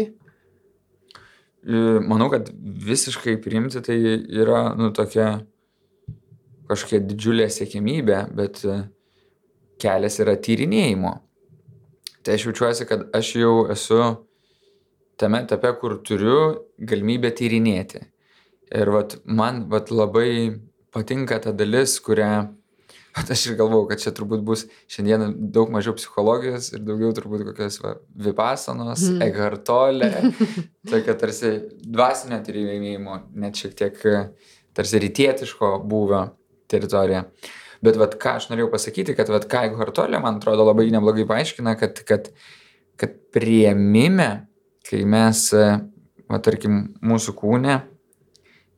[2.03, 2.49] Manau, kad
[2.89, 3.95] visiškai priimti tai
[4.41, 5.29] yra, nu, tokia
[6.67, 8.81] kažkokia didžiulė siekimybė, bet e,
[9.79, 11.13] kelias yra tyrinėjimo.
[12.23, 13.99] Tai aš jaučiuosi, kad aš jau esu
[15.19, 16.39] tame etape, kur turiu
[16.79, 18.03] galimybę tyrinėti.
[18.73, 20.59] Ir vat, man vat, labai
[20.91, 22.33] patinka ta dalis, kurią
[23.13, 27.43] Bet aš ir galvau, kad čia turbūt bus šiandieną daug mažiau psichologijos ir daugiau turbūt
[27.51, 27.95] kokios va,
[28.25, 29.19] vipasanos, mm.
[29.27, 30.09] egartolė,
[30.91, 31.51] tokia tarsi
[31.83, 33.99] dvasinio tyrinėjimo, net šiek tiek
[34.73, 36.23] tarsi rytietiško būvio
[36.73, 37.27] teritorija.
[37.83, 41.75] Bet vat, ką aš norėjau pasakyti, kad vat, ką egartolė, man atrodo, labai neblogai paaiškina,
[41.77, 42.31] kad, kad,
[42.97, 44.29] kad prieimime,
[44.87, 47.77] kai mes, va, tarkim, mūsų kūne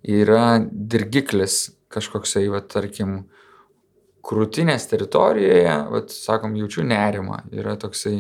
[0.10, 1.60] yra dirgiklis
[1.94, 3.22] kažkoksai, va, tarkim,
[4.26, 7.44] krūtinės teritorijoje, vat, sakom, jaučiu nerimą.
[7.54, 8.18] Yra toksai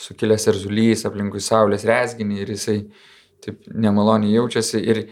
[0.00, 2.78] sukilęs erzulys aplinkui saulės resginį ir jisai
[3.42, 5.02] taip nemaloniai jaučiasi ir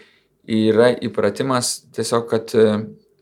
[0.51, 2.67] yra įpratimas tiesiog, kad e,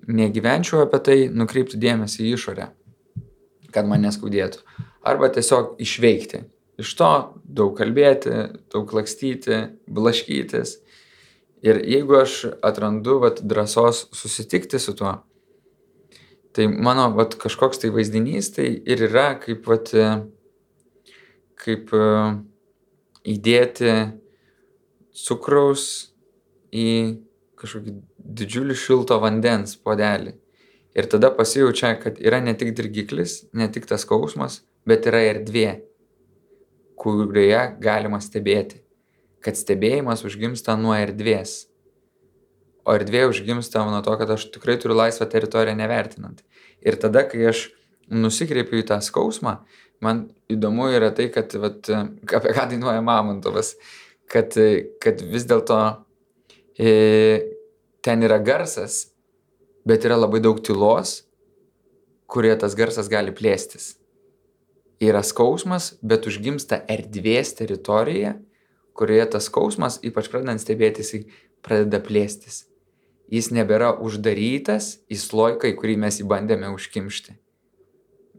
[0.09, 2.68] negyvenčiau apie tai, nukreipti dėmesį į išorę,
[3.75, 4.62] kad man neskaudėtų.
[5.09, 6.44] Arba tiesiog išveikti.
[6.79, 7.11] Iš to
[7.42, 8.35] daug kalbėti,
[8.71, 10.77] daug lakstyti, blaškytis.
[11.66, 15.16] Ir jeigu aš atrandu vat, drąsos susitikti su tuo,
[16.59, 19.92] Tai mano vat, kažkoks tai vaizdinys tai ir yra kaip, vat,
[21.62, 22.09] kaip e,
[23.31, 23.92] įdėti
[25.21, 25.85] cukraus
[26.75, 26.88] į
[27.62, 27.94] kažkokį
[28.42, 30.35] didžiulį šilto vandens podelį.
[30.99, 35.68] Ir tada pasijaučia, kad yra ne tik dirgiklis, ne tik tas skausmas, bet yra erdvė,
[36.99, 38.83] kurioje galima stebėti.
[39.47, 41.68] Kad stebėjimas užgimsta nuo erdvės
[42.88, 46.40] o erdvė užgimsta nuo to, kad aš tikrai turiu laisvą teritoriją nevertinant.
[46.85, 47.69] Ir tada, kai aš
[48.09, 49.59] nusikreipiu į tą skausmą,
[50.05, 51.88] man įdomu yra tai, kad, vat,
[52.38, 53.75] apie ką dainuoja Mamontovas,
[54.31, 54.55] kad,
[55.03, 55.79] kad vis dėlto
[56.79, 56.91] e,
[58.05, 59.09] ten yra garsas,
[59.88, 61.23] bet yra labai daug tylos,
[62.29, 63.97] kurie tas garsas gali plėstis.
[65.01, 68.35] Yra skausmas, bet užgimsta erdvės teritorija,
[68.99, 71.23] kurioje tas skausmas, ypač pradedant stebėti, jisai
[71.62, 72.64] pradeda plėstis
[73.33, 77.37] jis nebėra uždarytas į sloiką, į kurį mes jį bandėme užkimšti.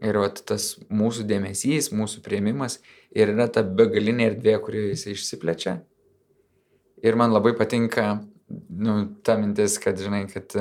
[0.00, 2.78] Ir vat, tas mūsų dėmesys, mūsų prieimimas
[3.12, 5.80] ir yra ta begalinė erdvė, kurioje jis išsiplečia.
[7.04, 10.56] Ir man labai patinka, nu, ta mintis, kad, žinai, kad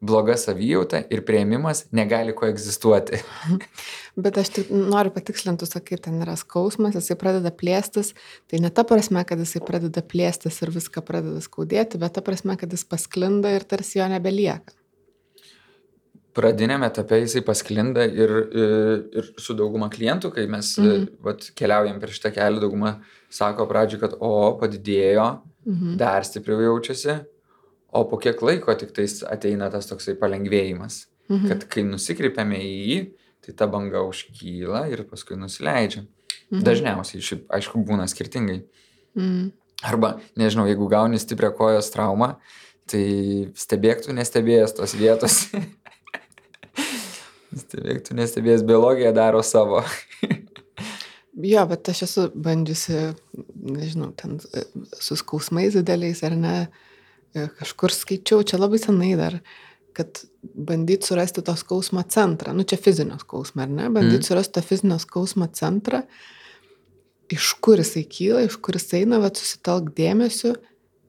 [0.00, 3.20] bloga savijauta ir prieimimas negali koegzistuoti.
[4.22, 8.14] Bet aš tik noriu patikslinti, sakai, ten yra skausmas, jisai pradeda plėstis,
[8.50, 12.58] tai ne ta prasme, kad jisai pradeda plėstis ir viską pradeda skaudėti, bet ta prasme,
[12.58, 14.78] kad jis pasklinda ir tarsi jo nebelieka
[16.38, 21.08] pradiniam etape jisai pasklinda ir, ir su dauguma klientų, kai mes mhm.
[21.24, 22.98] vat, keliaujam per šitą kelią, dauguma
[23.32, 25.26] sako pradžioje, kad o, padidėjo,
[25.66, 25.96] mhm.
[26.00, 27.18] dar stipriau jaučiasi,
[27.92, 31.48] o po kiek laiko tik tais ateina tas toksai palengvėjimas, mhm.
[31.48, 32.98] kad kai nusikreipiame į jį,
[33.44, 36.04] tai ta banga užkyla ir paskui nusileidžia.
[36.48, 36.64] Mhm.
[36.64, 38.62] Dažniausiai, šiaip, aišku, būna skirtingai.
[39.16, 39.48] Mhm.
[39.88, 42.32] Arba, nežinau, jeigu gauni stiprią kojos traumą,
[42.90, 43.04] tai
[43.58, 45.44] stebėk tu nestebėjęs tos vietos.
[47.62, 49.84] Stebėk, tu nestebėjęs, biologija daro savo.
[51.52, 53.12] jo, bet aš esu bandžiusi,
[53.54, 54.40] nežinau, ten
[54.98, 56.87] su skausmais dideliais ar ne, e,
[57.34, 59.38] kažkur skaičiau, čia labai senai dar,
[59.96, 60.22] kad
[60.54, 64.28] bandyti surasti to skausmo centrą, nu čia fizinio skausmo, ar ne, bandyti mm.
[64.30, 66.04] surasti to fizinio skausmo centrą,
[67.32, 70.54] iš kur jisai kyla, iš kur jisai eina, bet susitelk dėmesiu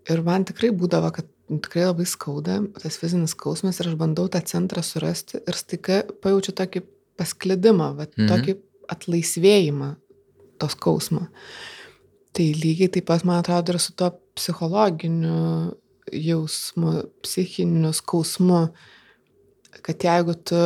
[0.10, 4.42] ir man tikrai būdavo, kad tikrai labai skauda, tas fizinis skausmas ir aš bandau tą
[4.46, 6.84] centrą surasti ir staiga pajaučiu tokį
[7.20, 8.30] pasklidimą, va, mhm.
[8.30, 8.58] tokį
[8.90, 9.94] atlaisvėjimą
[10.60, 11.28] to skausmo.
[12.36, 15.38] Tai lygiai taip pat, man atrodo, ir su tuo psichologiniu
[16.14, 16.96] jausmu,
[17.26, 18.68] psichiniu skausmu,
[19.86, 20.62] kad jeigu tu,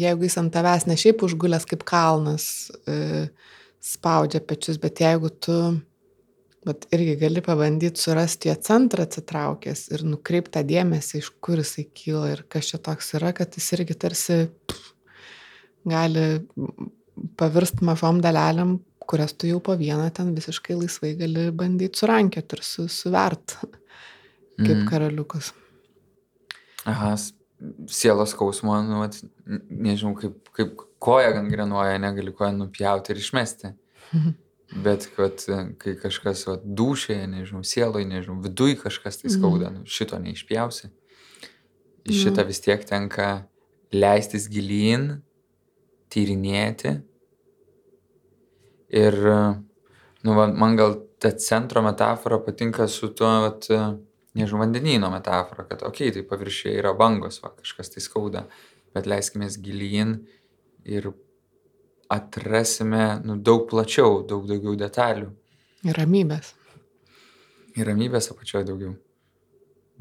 [0.00, 2.46] jeigu jis ant tavęs ne šiaip užgulęs kaip kalnas,
[2.88, 3.26] e,
[3.84, 5.58] spaudžia pečius, bet jeigu tu
[6.64, 12.30] Bet irgi gali pabandyti surasti jo centrą atsitraukęs ir nukreiptą dėmesį, iš kur jisai kyla
[12.32, 14.94] ir kas čia toks yra, kad jis irgi tarsi pff,
[15.92, 16.24] gali
[17.36, 18.78] pavirsti mažom dalelėm,
[19.10, 23.56] kurias tu jau po vieną ten visiškai laisvai gali bandyti surankioti ir su, suvert,
[24.58, 24.86] kaip mm.
[24.90, 25.52] karaliukas.
[26.84, 27.14] Aha,
[27.88, 29.18] sielos skausmo, nu, at,
[29.70, 33.76] nežinau, kaip, kaip koja gangrenuoja, negali koją nupjauti ir išmesti.
[34.12, 34.34] Mhm.
[34.84, 35.42] Bet kad
[35.78, 39.74] kai kažkas vat, dušėje, nežinau, sieloje, nežinau, viduj kažkas tai skauda, mm.
[39.76, 40.88] nu, šito neišpjausi.
[42.08, 43.44] Iš šitą vis tiek tenka
[43.94, 45.20] leistis gilyn,
[46.10, 46.96] tyrinėti.
[48.92, 49.16] Ir,
[50.24, 53.68] nu, va, man gal ta centro metafora patinka su tuo, vat,
[54.34, 58.44] nežinau, vandenyno metafora, kad, okei, okay, tai paviršiai yra bangos, va, kažkas tai skauda,
[58.94, 60.18] bet leiskime gilyn
[60.84, 61.08] ir
[62.12, 65.30] atrasime nu, daug plačiau, daug daugiau detalių.
[65.84, 66.52] Ir ramybės.
[67.74, 68.94] Ir ramybės apačioje daugiau.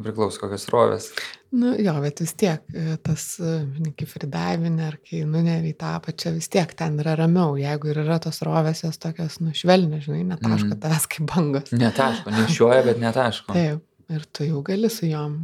[0.04, 1.10] Priklauso kokios rovės.
[1.54, 5.78] Nu jo, bet vis tiek e, tas, e, žinai, kaip fridavinė ar kai nuneri į
[5.78, 7.54] tą apačią, vis tiek ten yra ramiau.
[7.62, 10.80] Jeigu ir yra tos rovės, jos tokios nušvelnė, žinai, netaško mm.
[10.82, 11.74] tavęs kaip bangos.
[11.78, 13.54] Netaško, nešioja, bet netaško.
[13.60, 13.84] Taip,
[14.18, 15.44] ir tu jau gali su jom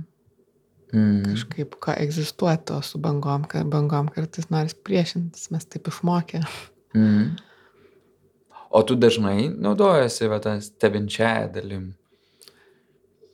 [0.93, 1.21] mm.
[1.27, 6.41] kažkaip ko egzistuoti, o su bangom, bangom kartais nori priešintis, mes taip išmokė.
[6.97, 7.37] Mm.
[8.69, 11.87] O tu dažnai naudojasi va tą stebinčiąją dalim?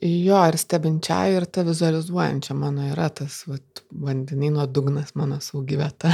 [0.01, 6.11] Jo, ir stebinčiąją, ir ta vizualizuojančia mano yra tas vat, vandenino dugnas mano saugi vieta.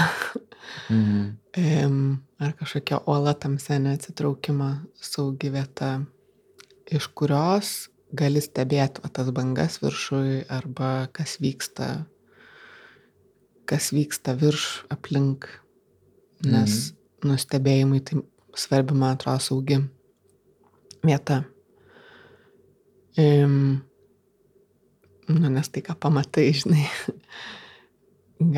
[0.89, 2.17] Mm.
[2.39, 4.69] ar kažkokia uola tamse neatsitraukimo
[5.01, 5.89] saugi vieta,
[6.91, 12.05] iš kurios gali stebėti va, tas bangas viršui arba kas vyksta,
[13.65, 15.49] kas vyksta virš aplink.
[16.41, 17.31] Nes mhm.
[17.33, 18.21] nustebėjimai tai
[18.57, 19.81] svarbi, man atrodo, saugi
[21.05, 21.43] vieta.
[25.31, 26.85] Nu, nes tai, ką pamatai, žinai,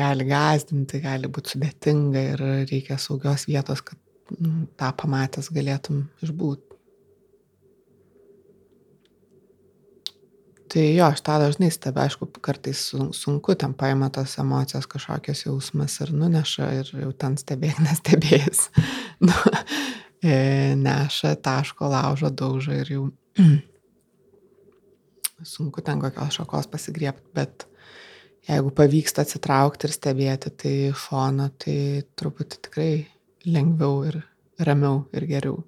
[0.00, 3.98] gali gazdinti, gali būti sudėtinga ir reikia saugios vietos, kad
[4.38, 6.70] nu, tą pamatęs galėtum išbūti.
[10.74, 12.80] Tai jo, aš tą dažnai stebiu, aišku, kartais
[13.14, 18.64] sunku, ten paima tos emocijos kažkokios jausmas ir nuneša ir jau ten stebėk, nestebėjęs.
[19.22, 19.36] nu,
[20.18, 23.04] e, neša, taško, laužo, daužo ir jau
[25.48, 27.66] sunku ten kokios šakos pasigriebti, bet
[28.48, 31.76] jeigu pavyksta atsitraukti ir stebėti, tai šono, tai
[32.18, 32.92] truputį tikrai
[33.48, 34.22] lengviau ir
[34.64, 35.60] ramiau ir geriau.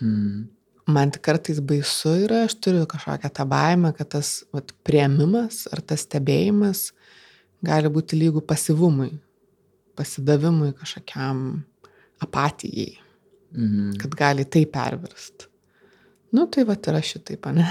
[0.00, 0.46] Hmm
[0.86, 5.82] man tik kartais baisu yra, aš turiu kažkokią tą baimę, kad tas vat, prieimimas ar
[5.82, 6.90] tas stebėjimas
[7.66, 9.10] gali būti lygų pasivumui,
[9.98, 11.42] pasidavimui kažkokiam
[12.22, 12.94] apatijai,
[13.56, 13.96] mhm.
[14.02, 15.48] kad gali tai pervirst.
[16.34, 17.66] Nu, tai va yra šitaip, ne?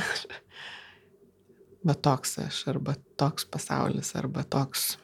[1.85, 4.95] Va toks aš, arba toks pasaulis, arba toks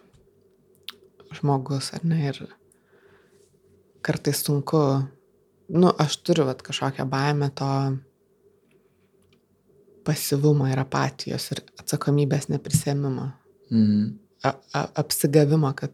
[1.38, 2.22] žmogus, ar ne?
[2.32, 2.40] Ir
[4.02, 4.82] kartais sunku
[5.72, 7.70] nu, aš turiu vat, kažkokią baimę to
[10.06, 13.30] pasivumo ir apatijos ir atsakomybės neprisėmimo.
[13.72, 14.10] Mhm.
[14.42, 15.94] A, a, apsigavimo, kad,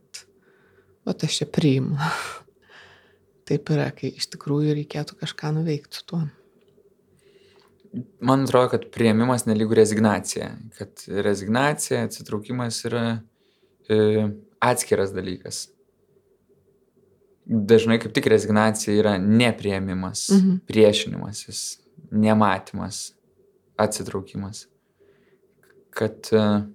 [1.03, 1.97] o aš čia priimu.
[3.47, 6.21] Taip yra, kai iš tikrųjų reikėtų kažką nuveikti su tuo.
[8.21, 10.51] Man atrodo, kad prieimimas nelygų rezignacija.
[10.77, 13.03] Kad rezignacija, atsitraukimas yra
[13.89, 14.27] e,
[14.61, 15.67] atskiras dalykas.
[17.47, 20.57] Dažnai kaip tik rezignacija yra neprieimimas, Mhm.
[20.67, 21.79] priešinimasis,
[22.11, 23.13] nematymas,
[23.79, 24.65] atsitraukimas.
[25.89, 26.65] Kad, e,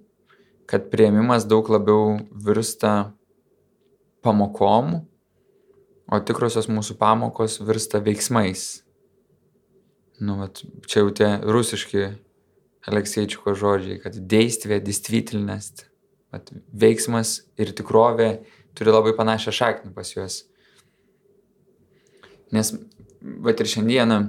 [0.66, 3.12] kad prieimimas daug labiau virsta
[4.22, 5.03] pamokom,
[6.12, 8.82] o tikrosios mūsų pamokos virsta veiksmais.
[10.22, 12.04] Nu, vat, čia jau tie rusiški
[12.87, 15.87] Alekseičiko žodžiai, kad deistvė, distvitlinest.
[16.35, 18.28] Vat, veiksmas ir tikrovė
[18.78, 20.38] turi labai panašią šaknį pas juos.
[22.54, 22.72] Nes,
[23.42, 24.20] vat ir šiandieną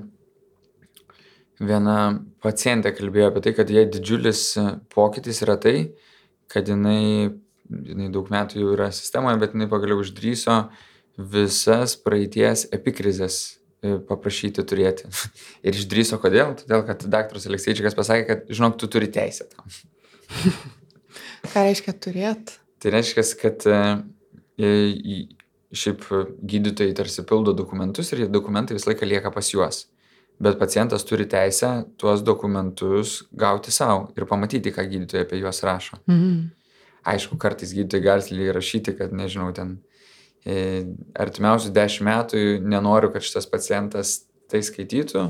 [1.64, 1.98] viena
[2.44, 5.78] pacientė kalbėjo apie tai, kad jai didžiulis e, pokytis yra tai,
[6.52, 7.34] kad jinai,
[7.70, 10.58] jinai daug metų jau yra sistemoje, bet jinai pagaliau išdryso
[11.18, 13.44] visas praeities epikrizės
[14.08, 15.10] paprašyti turėti.
[15.68, 16.56] Ir išdryso kodėl?
[16.60, 19.70] Todėl, kad daktaras Alekseičikas pasakė, kad, žinok, tu turi teisę tam.
[21.54, 22.58] Ką reiškia turėt?
[22.84, 23.80] Tai reiškia, kad e,
[24.60, 24.70] e,
[25.76, 26.06] šiaip
[26.54, 29.86] gydytojai tarsi pildo dokumentus ir dokumentai visą laiką lieka pas juos.
[30.44, 36.00] Bet pacientas turi teisę tuos dokumentus gauti savo ir pamatyti, ką gydytojai apie juos rašo.
[36.10, 36.52] Mhm.
[37.14, 39.78] Aišku, kartais gydytojai gali rašyti, kad, nežinau, ten
[40.46, 40.84] e,
[41.20, 45.26] artimiausius dešimt metų nenoriu, kad šitas pacientas tai skaitytų,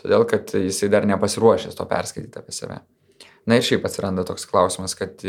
[0.00, 2.80] todėl kad jisai dar nepasiruošęs to perskaityti apie save.
[3.44, 5.20] Na ir šiaip atsiranda toks klausimas, kad,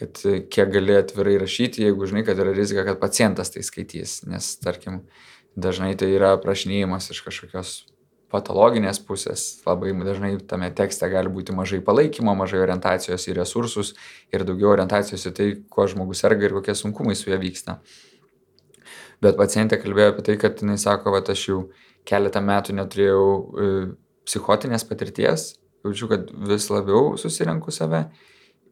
[0.00, 4.56] kad kiek gali atvirai rašyti, jeigu žinai, kad yra rizika, kad pacientas tai skaitys, nes,
[4.62, 5.04] tarkim,
[5.56, 7.76] dažnai tai yra aprašinėjimas iš kažkokios
[8.36, 9.46] patologinės pusės.
[9.66, 13.94] Labai dažnai tame tekste gali būti mažai palaikymo, mažai orientacijos į resursus
[14.34, 17.80] ir daugiau orientacijos į tai, kuo žmogus serga ir kokie sunkumai su juo vyksta.
[19.24, 21.60] Bet pacientė kalbėjo apie tai, kad jinai sako, kad aš jau
[22.06, 23.68] keletą metų neturėjau e,
[24.28, 25.54] psichotinės patirties,
[25.86, 28.04] jaučiu, kad vis labiau susirenku save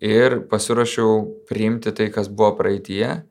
[0.04, 3.24] ir pasiruošiau priimti tai, kas buvo praeitie,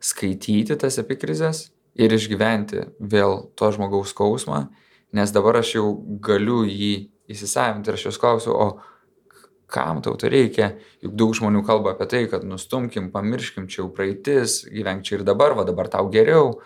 [0.00, 4.68] skaityti tas epikrizės ir išgyventi vėl to žmogaus skausmą,
[5.16, 5.86] nes dabar aš jau
[6.22, 8.66] galiu jį įsisavinti ir aš jos klausiu, o
[9.70, 10.72] kam tau tai reikia,
[11.04, 15.26] juk daug žmonių kalba apie tai, kad nustumkim, pamirškim, čia jau praeitis, gyvenk čia ir
[15.26, 16.58] dabar, va dabar tau geriau.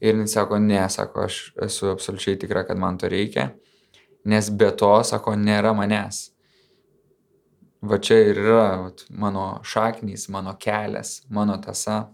[0.00, 3.50] Ir jis sako, ne, sako, aš esu absoliučiai tikra, kad man to reikia,
[4.30, 6.28] nes be to, sako, nėra manęs.
[7.82, 12.08] Va čia ir yra vat, mano šaknys, mano kelias, mano tasa.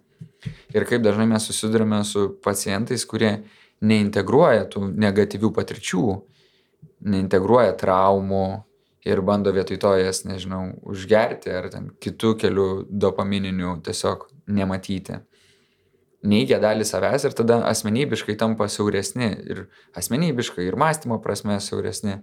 [0.75, 3.39] Ir kaip dažnai mes susidurime su pacientais, kurie
[3.85, 6.05] neintegruoja tų negatyvių patirčių,
[7.05, 8.47] neintegruoja traumų
[9.05, 15.21] ir bando vietoj to jas, nežinau, užgerti ar ten kitų kelių dopamininių tiesiog nematyti.
[16.25, 19.67] Neigia dalį savęs ir tada asmenybiškai tampa siauresni ir
[19.99, 22.23] asmenybiškai ir mąstymo prasme siauresni.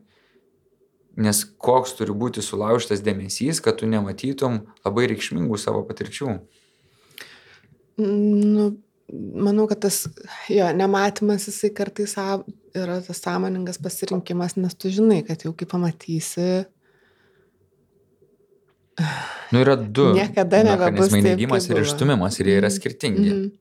[1.22, 6.38] Nes koks turi būti sulaužtas dėmesys, kad tu nematytum labai reikšmingų savo patirčių.
[8.02, 8.72] Nu,
[9.12, 10.04] manau, kad tas,
[10.50, 12.16] jo, nematymas jisai kartais
[12.78, 16.66] yra tas sąmoningas pasirinkimas, nes tu žinai, kad jau kai pamatysi,
[19.52, 22.76] Nu, yra du Niekada nebebus neigimas kaip ir išstumimas ir jie yra Mhm.
[22.76, 23.30] skirtingi.
[23.32, 23.52] Mhm.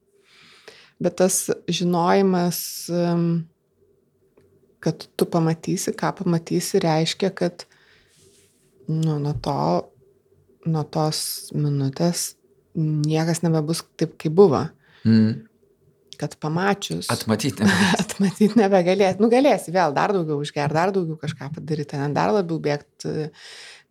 [1.01, 2.91] Bet tas žinojimas,
[4.81, 7.65] kad tu pamatysi, ką pamatysi, reiškia, kad
[8.89, 9.89] nu, nuo, to,
[10.67, 12.35] nuo tos minutės
[12.75, 14.61] niekas nebebus taip, kaip buvo.
[14.61, 14.80] Mm.
[16.21, 17.09] Kad pamačius.
[17.13, 17.65] Atmatyti.
[18.03, 19.21] Atmatyti nebegalėsi.
[19.23, 23.31] Nu, galėsi vėl dar daugiau užgerti, dar daugiau kažką padaryti, ten dar labiau bėgti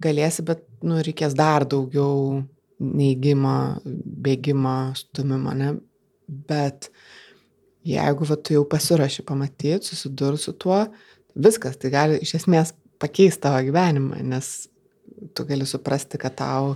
[0.03, 2.43] galėsi, bet nu, reikės dar daugiau
[2.79, 5.73] neigimo, bėgimo, stumimo, ne?
[6.27, 6.91] Bet
[7.87, 10.83] jeigu va, tu jau pasirašy pamatyti, susidurti su tuo,
[11.35, 14.69] viskas, tai gali iš esmės pakeisti tavo gyvenimą, nes
[15.35, 16.75] tu gali suprasti, kad tau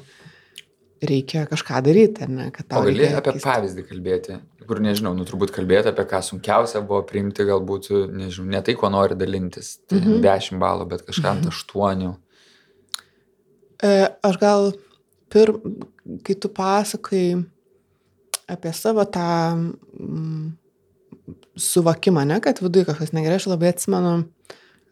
[1.09, 2.49] reikia kažką daryti, ar ne?
[2.55, 3.45] Kad O gali apie keisti.
[3.47, 4.37] pavyzdį kalbėti,
[4.67, 8.89] kur nežinau, nu turbūt kalbėti apie ką sunkiausia buvo priimti, galbūt, nežinau, ne tai, kuo
[8.93, 10.21] nori dalintis, tai Mhm.
[10.23, 12.15] 10 balų, bet kažką ant 8.
[13.83, 14.71] E, Aš gal,
[15.29, 15.51] pir,
[16.23, 17.45] kai tu pasakai
[18.47, 19.27] apie savo tą
[19.99, 20.53] mm,
[21.57, 24.25] suvokimą, ne, kad viduje kažkas negerai, aš labai atsimenu,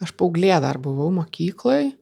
[0.01, 1.93] aš paauglė dar buvau mokyklai.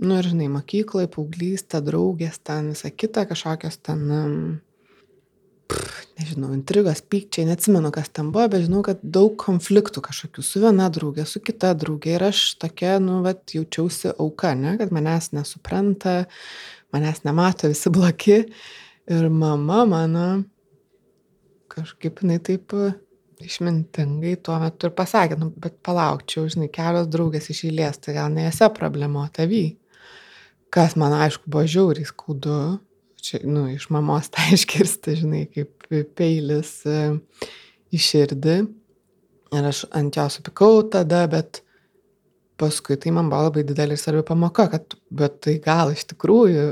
[0.00, 4.04] Nu ir žinai, mokyklai, paauglystė, draugės, ten visą kitą, kažkokios ten,
[5.68, 10.62] pff, nežinau, intrigos, pykčiai, neatsimenu, kas ten buvo, bet žinau, kad daug konfliktų kažkokių su
[10.62, 12.14] viena draugė, su kita draugė.
[12.16, 16.22] Ir aš tokia, nu, vat, jaučiausi auka, ne, kad manęs nesupranta,
[16.96, 18.40] manęs nemato, visi blogi.
[19.10, 20.26] Ir mama mano
[21.70, 22.72] kažkaip jinai taip
[23.40, 28.32] išmintingai tuo metu ir pasakė, nu, bet palaukčiau, žinai, kelios draugės iš eilės, tai gal
[28.32, 29.62] ne esi problema, o tavy.
[30.70, 32.78] Kas man aišku buvo žiauriai skaudu,
[33.20, 37.00] čia, nu, iš mamos tai iškirsti, žinai, kaip peilis e,
[37.90, 38.58] į širdį.
[39.50, 41.64] Ir aš ant jo supikau tada, bet
[42.60, 46.66] paskui tai man buvo labai didelė ir svarbi pamoka, kad, bet tai gal iš tikrųjų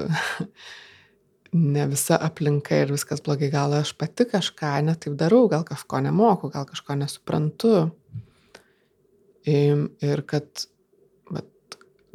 [1.74, 6.52] ne visa aplinka ir viskas blogai, gal aš pati kažką netaip darau, gal kažko nemoku,
[6.54, 7.88] gal kažko nesuprantu.
[9.48, 10.68] Ir kad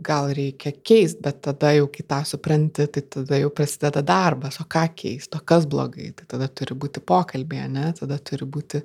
[0.06, 4.66] gal reikia keisti, bet tada jau kai tą supranti, tai tada jau prasideda darbas, o
[4.70, 8.84] ką keisti, o kas blogai, tai tada turi būti pokalbė, ne, tada turi būti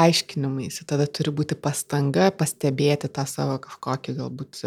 [0.00, 4.62] aiškinimais, tada turi būti pastanga pastebėti tą savo kažkokį galbūt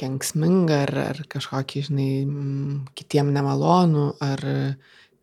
[0.00, 2.10] kenksmingą ar, ar kažkokį, žinai,
[2.98, 4.44] kitiem nemalonų, ar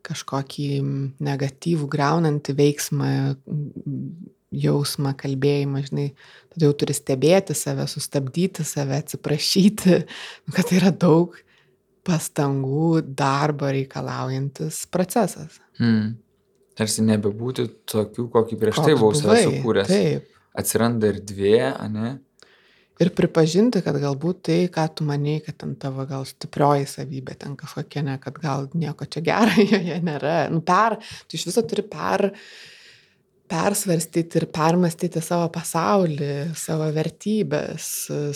[0.05, 0.68] kažkokį
[1.26, 3.10] negatyvų greunantį veiksmą,
[4.56, 6.08] jausmą, kalbėjimą, žinai,
[6.54, 10.00] tada jau turi stebėti save, sustabdyti save, atsiprašyti,
[10.56, 11.38] kad tai yra daug
[12.08, 15.60] pastangų, darbo reikalaujantis procesas.
[15.82, 16.18] Hmm.
[16.80, 19.91] Tarsi nebebūti tokių, kokį prieš tai buvau save sukūręs.
[19.91, 20.36] Taip.
[20.60, 21.58] Atsiranda erdvė,
[21.91, 22.18] ne?
[23.00, 27.56] ir pripažinti, kad galbūt tai, ką tu maniai, kad ten tavo gal stiprioji savybė, ten
[27.60, 30.36] kažkokia, ne, kad gal nieko čia gero joje nėra.
[30.54, 32.30] Nu, per, tu iš viso turi per,
[33.50, 37.88] persvarstyti ir permastyti savo pasaulį, savo vertybės,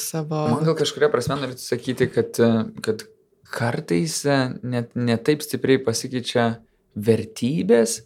[0.02, 0.46] savo...
[0.56, 2.40] Man gal kažkuria prasme norėtų sakyti, kad,
[2.86, 3.06] kad
[3.54, 4.24] kartais
[4.66, 6.48] net netaip stipriai pasikeičia
[6.94, 8.02] vertybės,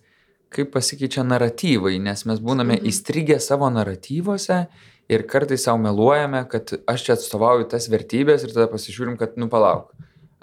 [0.54, 2.90] kaip pasikeičia naratyvai, nes mes būname mhm.
[2.92, 4.66] įstrigę savo naratyvose
[5.12, 9.50] ir kartais sau meluojame, kad aš čia atstovauju tas vertybės ir tada pasižiūrim, kad, nu
[9.52, 9.94] palauk,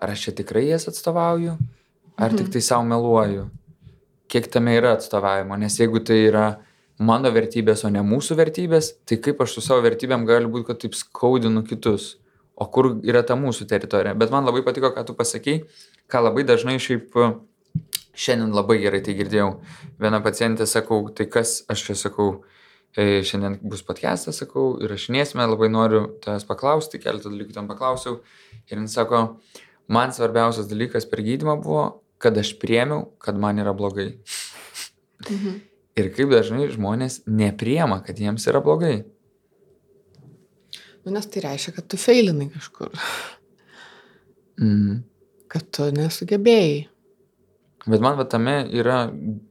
[0.01, 1.57] ar aš čia tikrai jas atstovauju,
[2.17, 2.41] ar mhm.
[2.41, 3.49] tik tai sau meluoju,
[4.35, 6.45] kiek tame yra atstovavimo, nes jeigu tai yra
[6.99, 10.83] mano vertybės, o ne mūsų vertybės, tai kaip aš su savo vertybėm gali būti, kad
[10.83, 12.17] taip skaudinu kitus,
[12.55, 14.15] o kur yra ta mūsų teritorija.
[14.19, 15.63] Bet man labai patiko, ką tu pasakei,
[16.11, 17.15] ką labai dažnai šiaip
[18.15, 19.49] šiandien labai gerai tai girdėjau.
[20.03, 22.45] Viena pacientė sakau, tai kas aš čia sakau,
[22.95, 28.21] E, šiandien bus podcastas, sakau, įrašinėsime, labai noriu tavęs paklausti, keletą dalykų tam paklausiau.
[28.71, 29.23] Ir jis sako,
[29.91, 31.89] man svarbiausias dalykas per gydymą buvo,
[32.25, 34.15] kad aš priemiau, kad man yra blogai.
[35.29, 35.61] Mhm.
[35.95, 39.05] Ir kaip dažnai žmonės nepriema, kad jiems yra blogai.
[41.05, 42.91] Nu, nes tai reiškia, kad tu feilinai kažkur.
[44.59, 45.03] Mhm.
[45.53, 46.87] Kad tu nesugebėjai.
[47.85, 49.05] Bet man va tame yra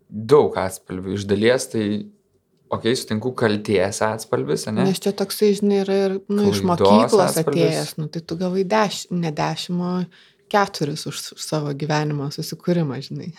[0.09, 1.13] daug atspalvių.
[1.17, 1.85] Iš dalies tai
[2.73, 4.87] okei, sutinku kalties atspalvis, ne?
[4.89, 9.03] Nes čia toksai, žinai, yra ir nu, iš mokyklos atėjęs, nu, tai tu gavai deš,
[9.13, 9.93] ne dešimt, o
[10.53, 13.31] keturis už savo gyvenimo susikūrimą, žinai.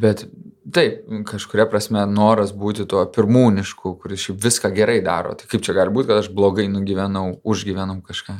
[0.00, 0.26] Bet
[0.72, 5.32] taip, kažkuria prasme noras būti tuo pirmūnišku, kuris šiaip viską gerai daro.
[5.38, 8.36] Tai kaip čia gali būti, kad aš blogai nugyvenau, užgyvenau kažką.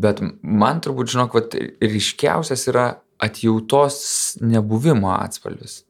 [0.00, 2.86] Bet man turbūt, žinok, vat, ryškiausias yra
[3.22, 3.98] atjautos
[4.42, 5.82] nebuvimo atspalvis.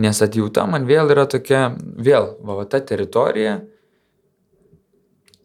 [0.00, 3.60] Nes atjauta man vėl yra tokia, vėl, va, va ta teritorija,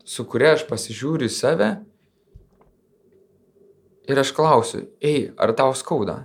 [0.05, 1.69] su kuria aš pasižiūriu į save
[4.09, 6.23] ir aš klausiu, ei, ar tau skauda?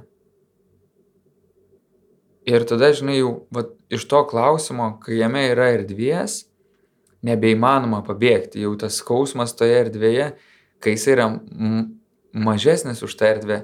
[2.49, 6.45] Ir tada, žinai, jau va, iš to klausimo, kai jame yra erdvės,
[7.27, 10.31] nebeįmanoma pabėgti, jau tas skausmas toje erdvėje,
[10.81, 11.29] kai jis yra
[12.33, 13.61] mažesnis už tą erdvę,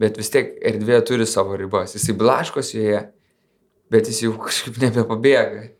[0.00, 3.04] bet vis tiek erdvė turi savo ribas, jisai blaškosi joje
[3.94, 5.70] bet jis jau kažkaip nebepabėga.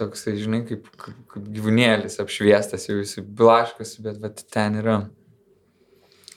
[0.00, 5.02] Toksai, žinai, kaip, kaip, gyvūnėlis apšviestas, jau jis blaškosi, bet, bet ten yra.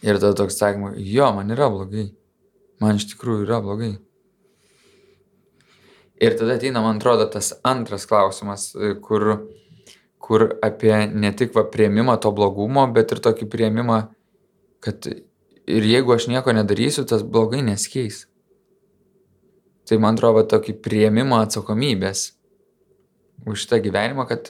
[0.04, 2.10] Ir tada toks sakymas, jo, man yra blogai.
[2.84, 3.94] Man iš tikrųjų yra blogai.
[6.22, 8.70] Ir tada ateina, man atrodo, tas antras klausimas,
[9.04, 9.26] kur,
[10.20, 14.00] kur apie ne tik va prieimimą to blogumo, bet ir tokį prieimimą,
[14.84, 18.26] kad ir jeigu aš nieko nedarysiu, tas blogai neskeis.
[19.86, 22.30] Tai man atrodo tokį prieimimą atsakomybės
[23.46, 24.50] už šitą gyvenimą, kad,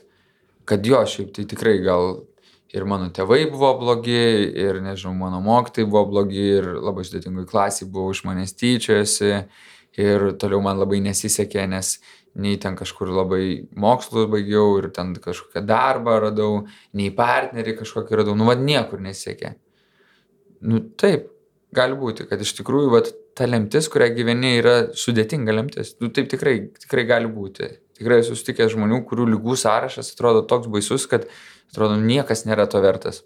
[0.70, 2.22] kad jo, šiaip tai tikrai gal
[2.74, 4.18] ir mano tėvai buvo blogi,
[4.58, 9.34] ir nežinau, mano mokytai buvo blogi, ir labai sudėtingoj klasiai buvo iš manęs tyčiojasi,
[10.02, 11.98] ir toliau man labai nesisekė, nes
[12.36, 13.44] nei ten kažkur labai
[13.80, 16.66] mokslus baigiau, ir ten kažkokią darbą radau,
[16.98, 19.56] nei partnerį kažkokį radau, nu vad niekur nesisekė.
[20.66, 21.30] Nu taip,
[21.76, 25.96] gali būti, kad iš tikrųjų vat, ta lemtis, kurią gyveni, yra sudėtinga lemtis.
[26.00, 27.68] Nu, taip tikrai, tikrai gali būti.
[28.00, 31.28] Tikrai esu sutikęs žmonių, kurių lygų sąrašas atrodo toks baisus, kad
[31.72, 33.24] atrodo niekas nėra to vertas.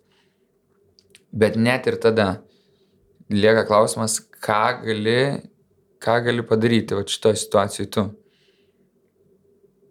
[1.32, 2.42] Bet net ir tada
[3.30, 5.20] lieka klausimas, ką gali,
[6.02, 8.06] ką gali padaryti va šitoje situacijoje tu.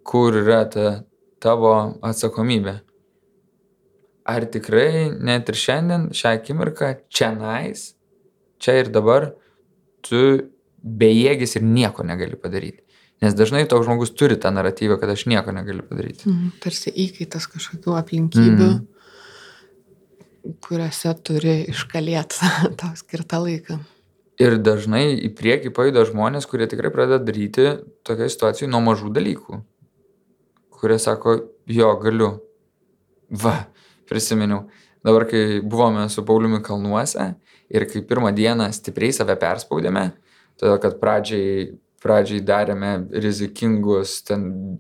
[0.09, 0.89] Kur yra ta
[1.43, 2.79] tavo atsakomybė?
[4.29, 7.93] Ar tikrai net ir šiandien, šią akimirką, čia nais,
[8.61, 9.31] čia ir dabar,
[10.05, 10.51] tu
[10.83, 12.88] bejėgis ir nieko negali padaryti.
[13.19, 16.29] Nes dažnai toks žmogus turi tą naratyvą, kad aš nieko negaliu padaryti.
[16.31, 20.53] Mhm, tarsi įkaitas kažkokių aplinkybių, mm.
[20.63, 22.51] kuriuose turi iškalėti
[22.81, 23.81] tau skirtą laiką.
[24.39, 27.73] Ir dažnai į priekį paėda žmonės, kurie tikrai pradeda daryti
[28.07, 29.59] tokia situacija nuo mažų dalykų.
[30.79, 31.35] Kurie sako,
[31.67, 32.31] jo, galiu.
[33.35, 33.57] Va,
[34.07, 34.69] prisiminiau.
[35.03, 37.33] Dabar, kai buvome su Pauliumi kalnuose
[37.67, 40.05] ir kai pirmą dieną stipriai save perspaudėme,
[40.59, 41.67] todėl kad pradžiai
[42.03, 44.79] pradžiai darėme rizikingus ten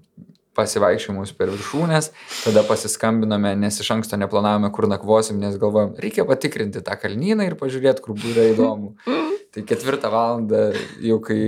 [0.59, 2.11] pasivaikščiojimus per viršūnes,
[2.43, 7.55] tada pasiskambinome, nes iš anksto neplanavome, kur nakvosim, nes galvojom, reikia patikrinti tą kalnyną ir
[7.61, 8.97] pažiūrėti, kur yra įdomu.
[9.55, 10.65] Tai ketvirtą valandą,
[11.01, 11.39] jau kai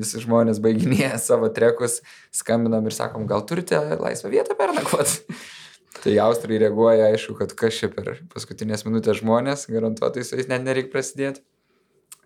[0.00, 2.00] visi žmonės baiginėja savo trekus,
[2.34, 5.12] skambinam ir sakom, gal turite laisvą vietą per nakvot.
[6.02, 10.64] Tai Austrai reaguoja, aišku, kad kas čia per paskutinės minutės žmonės, garantuotai su jais net
[10.66, 11.44] nereikia prasidėti.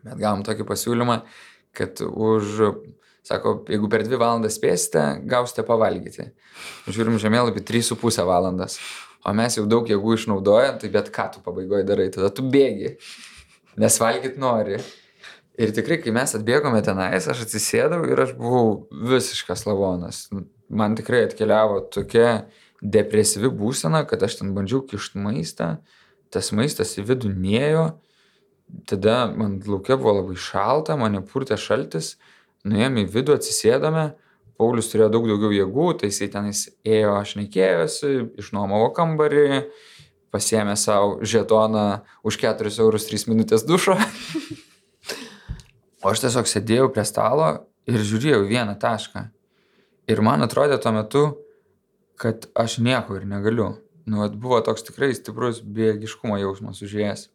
[0.07, 1.19] Bet gavom tokį pasiūlymą,
[1.79, 2.63] kad už,
[3.27, 6.31] sako, jeigu per dvi valandas spėsite, gausite pavalgyti.
[6.91, 8.79] Žiūrim žemėlapį 3,5 valandas.
[9.27, 12.95] O mes jau daug jėgų išnaudoję, tai bet ką tu pabaigoje darai, tada tu bėgi,
[13.79, 14.79] nes valgyt nori.
[15.59, 20.29] Ir tikrai, kai mes atbėgome tenais, aš atsisėdau ir aš buvau visiškas lavonas.
[20.71, 22.45] Man tikrai atkeliavo tokia
[22.79, 25.73] depresyvi būsena, kad aš ten bandžiau kišti maistą,
[26.31, 27.89] tas maistas į vidų nėjo
[28.89, 32.17] tada man lauke buvo labai šalta, mane purtė šaltis,
[32.69, 34.11] nuėjome į vidų, atsisėdome,
[34.59, 38.09] Paulius turėjo daug daugiau jėgų, tai jisai tenais ėjo, aš nekėjosi,
[38.43, 39.61] išnuomavo kambarį,
[40.35, 43.95] pasiemė savo žetoną už 4 eurus 3 minutės dušo.
[46.03, 47.53] o aš tiesiog sėdėjau prie stalo
[47.87, 49.29] ir žiūrėjau vieną tašką.
[50.11, 51.25] Ir man atrodė tuo metu,
[52.19, 53.77] kad aš nieko ir negaliu.
[54.09, 57.29] Nu, buvo toks tikrai stiprus bėgiškumo jausmas užėjęs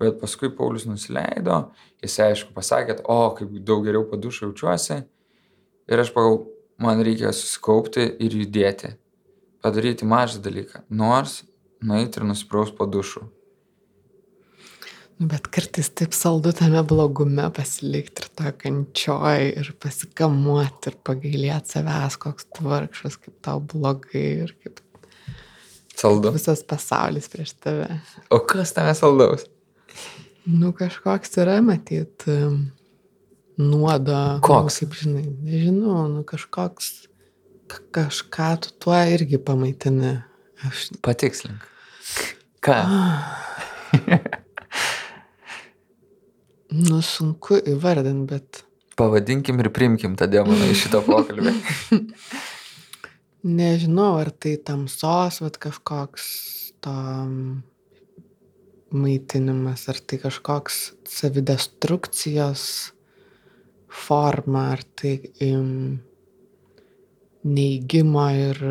[0.00, 1.60] bet paskui Paulius nusileido,
[2.02, 5.00] jis aišku pasakė, o kaip daug geriau padušą jaučiuosi.
[5.90, 6.46] Ir aš pagalvojau,
[6.80, 8.94] man reikia susikaupti ir judėti.
[9.64, 10.84] Padaryti mažą dalyką.
[10.92, 11.42] Nors
[11.84, 13.24] nueiti ir nusipraus po dušu.
[15.14, 21.76] Nu, bet kartais taip saldu tame blogume pasilikti ir to kančioj ir pasikamuoti ir pagailėti
[21.76, 24.82] savęs, koks tu vargšas, kaip tau blogai ir kaip
[25.94, 26.34] saldu.
[26.34, 27.86] Visas pasaulis prieš tave.
[28.34, 29.46] O kas tame saldaus?
[30.44, 32.26] Nu, kažkoks yra, matyt,
[33.56, 34.20] nuodo.
[34.44, 34.80] Koks?
[34.80, 36.90] Nu, kaip žinai, nežinau, nu, kažkoks,
[37.94, 40.18] kažką tu tuo irgi pamaitini.
[40.64, 40.90] Aš...
[41.04, 41.64] Patikslink.
[42.64, 42.76] Ką?
[46.84, 48.64] nu, sunku įvardinti, bet.
[48.98, 51.54] Pavadinkim ir primkim tą demoną iš šito pokalbį.
[53.58, 56.28] Nežinau, ar tai tamsos, bet kažkoks
[56.84, 56.94] to
[58.94, 62.64] maitinimas, ar tai kažkoks savidestrukcijos
[63.94, 65.98] forma, ar tai um,
[67.44, 68.62] neįgymo ir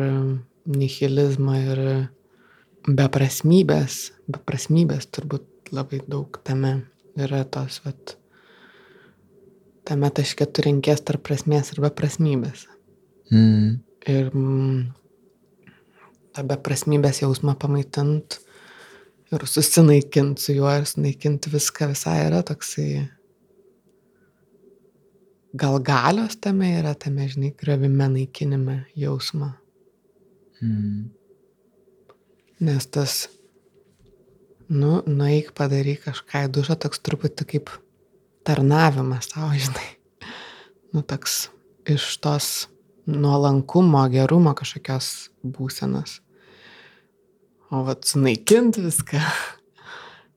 [0.64, 1.80] nihilizmo ir
[2.88, 6.74] beprasmybės, beprasmybės turbūt labai daug tame
[7.20, 8.16] yra tos, vat,
[9.88, 12.66] tame taške tu renkies tarp prasmės ir beprasmybės.
[13.32, 13.80] Mm.
[14.10, 14.80] Ir mm,
[16.36, 18.38] tą beprasmybės jausmą pamaitant
[19.34, 22.88] ir susinaikint su juo ir sunaikint viską visai yra toksai
[25.54, 29.52] gal galios tame yra tame, žinai, gravime naikinime jausmo.
[30.62, 31.10] Mm.
[32.64, 33.28] Nes tas,
[34.68, 37.70] nu, nueik padaryk kažką į dušą, toks truputį kaip
[38.46, 39.88] tarnavimas tau, žinai.
[40.94, 41.48] Nu, toks
[41.90, 42.50] iš tos
[43.06, 46.18] nuolankumo, gerumo kažkokios būsenos.
[47.72, 49.20] O vat sunaikint viską,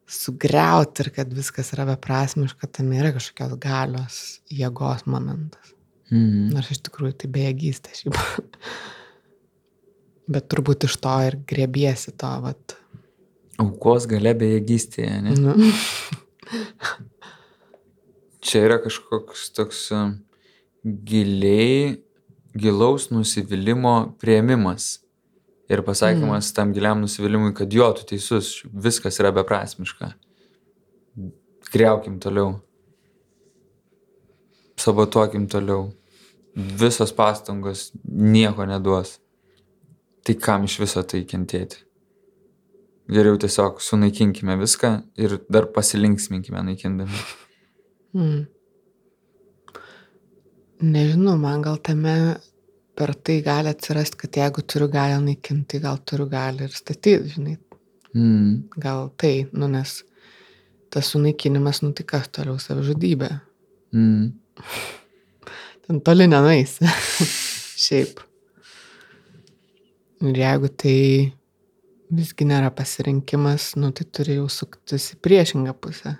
[0.07, 4.19] sugriauti ir kad viskas yra beprasmiška, tam yra kažkokios galios,
[4.53, 5.73] jėgos momentas.
[6.07, 6.53] Mm.
[6.55, 8.15] Nors iš tikrųjų tai bejėgystė šiaip.
[10.31, 12.77] Bet turbūt iš to ir grėbiesi to, vat.
[13.59, 15.35] Aukos gale bejėgystėje, ne?
[15.39, 15.55] Nu.
[18.47, 20.13] Čia yra kažkoks toks um,
[20.83, 21.97] giliai,
[22.55, 24.97] gilaus nusivylimų prieimimas
[25.69, 26.55] ir pasakymas mm.
[26.55, 30.13] tam giliam nusivylimui, kad jo, tu teisus, viskas yra beprasmiška.
[31.71, 32.55] Greukim toliau.
[34.79, 35.89] Sabotuokim toliau.
[36.55, 39.17] Visos pastangos nieko neduos.
[40.23, 41.83] Tai kam iš viso tai kentėti?
[43.07, 44.89] Geriau tiesiog sunaikinkime viską
[45.19, 47.19] ir dar pasilinksminkime naikindami.
[48.15, 48.41] Mm.
[50.81, 52.15] Nežinau, man gal tame
[52.97, 57.57] per tai gali atsirasti, kad jeigu turiu galę naikinti, gal turiu galę ir statyti, žinai.
[58.17, 58.69] Mm.
[58.81, 59.99] Gal tai, nu nes
[60.89, 63.29] tas sunaikinimas, nu tai kas toliau savižudybė.
[63.93, 64.31] Mm.
[65.87, 66.79] Ten toli nenais.
[67.85, 68.23] Šiaip.
[70.25, 70.97] Ir jeigu tai
[72.17, 76.17] visgi nėra pasirinkimas, nu tai turi jau suktis į priešingą pusę.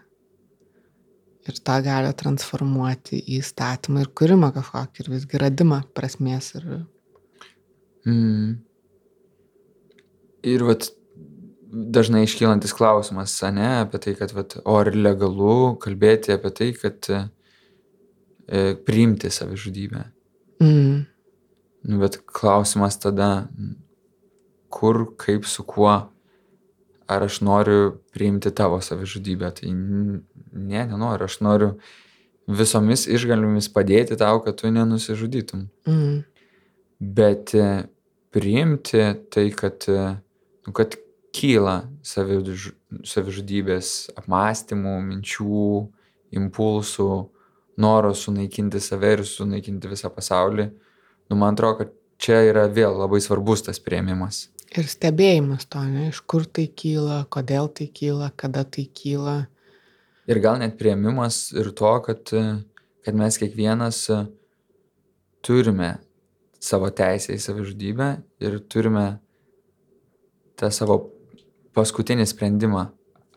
[1.48, 6.52] Ir tą gali transformuoti į statymą ir kūrimą kažkokį ir visgi radimą prasmės.
[6.60, 6.66] Ir...
[8.08, 8.58] Mm.
[10.48, 10.89] Ir vat
[11.72, 17.10] dažnai iškylantis klausimas, ne, apie tai, kad, vat, o ar legalu kalbėti apie tai, kad
[17.12, 17.24] e,
[18.88, 20.04] priimti savižudybę.
[20.64, 21.06] Mm.
[21.88, 23.48] Nu, bet klausimas tada,
[24.74, 25.93] kur, kaip, su kuo,
[27.08, 29.52] ar aš noriu priimti tavo savižudybę.
[29.60, 29.74] Tai
[30.58, 31.72] ne, nenoriu, aš noriu
[32.47, 35.68] visomis išgaliomis padėti tau, kad tu nenusižudytum.
[35.89, 36.22] Mm.
[37.18, 37.68] Bet e,
[38.34, 39.03] priimti
[39.34, 40.16] tai, kad, e,
[40.68, 40.97] nu, kad
[41.38, 42.72] kyla saviž,
[43.05, 45.72] savižudybės apmąstymų, minčių,
[46.38, 47.12] impulsų,
[47.78, 50.72] noro sunaikinti save ir sunaikinti visą pasaulį.
[51.30, 54.47] Nu, man atrodo, kad čia yra vėl labai svarbus tas prieimimas.
[54.76, 59.45] Ir stebėjimas to, ne, iš kur tai kyla, kodėl tai kyla, kada tai kyla.
[60.28, 62.34] Ir gal net prieimimas ir to, kad,
[63.05, 64.01] kad mes kiekvienas
[65.45, 65.93] turime
[66.59, 68.09] savo teisę į savižudybę
[68.43, 69.05] ir turime
[70.57, 70.99] tą savo
[71.78, 72.88] paskutinį sprendimą,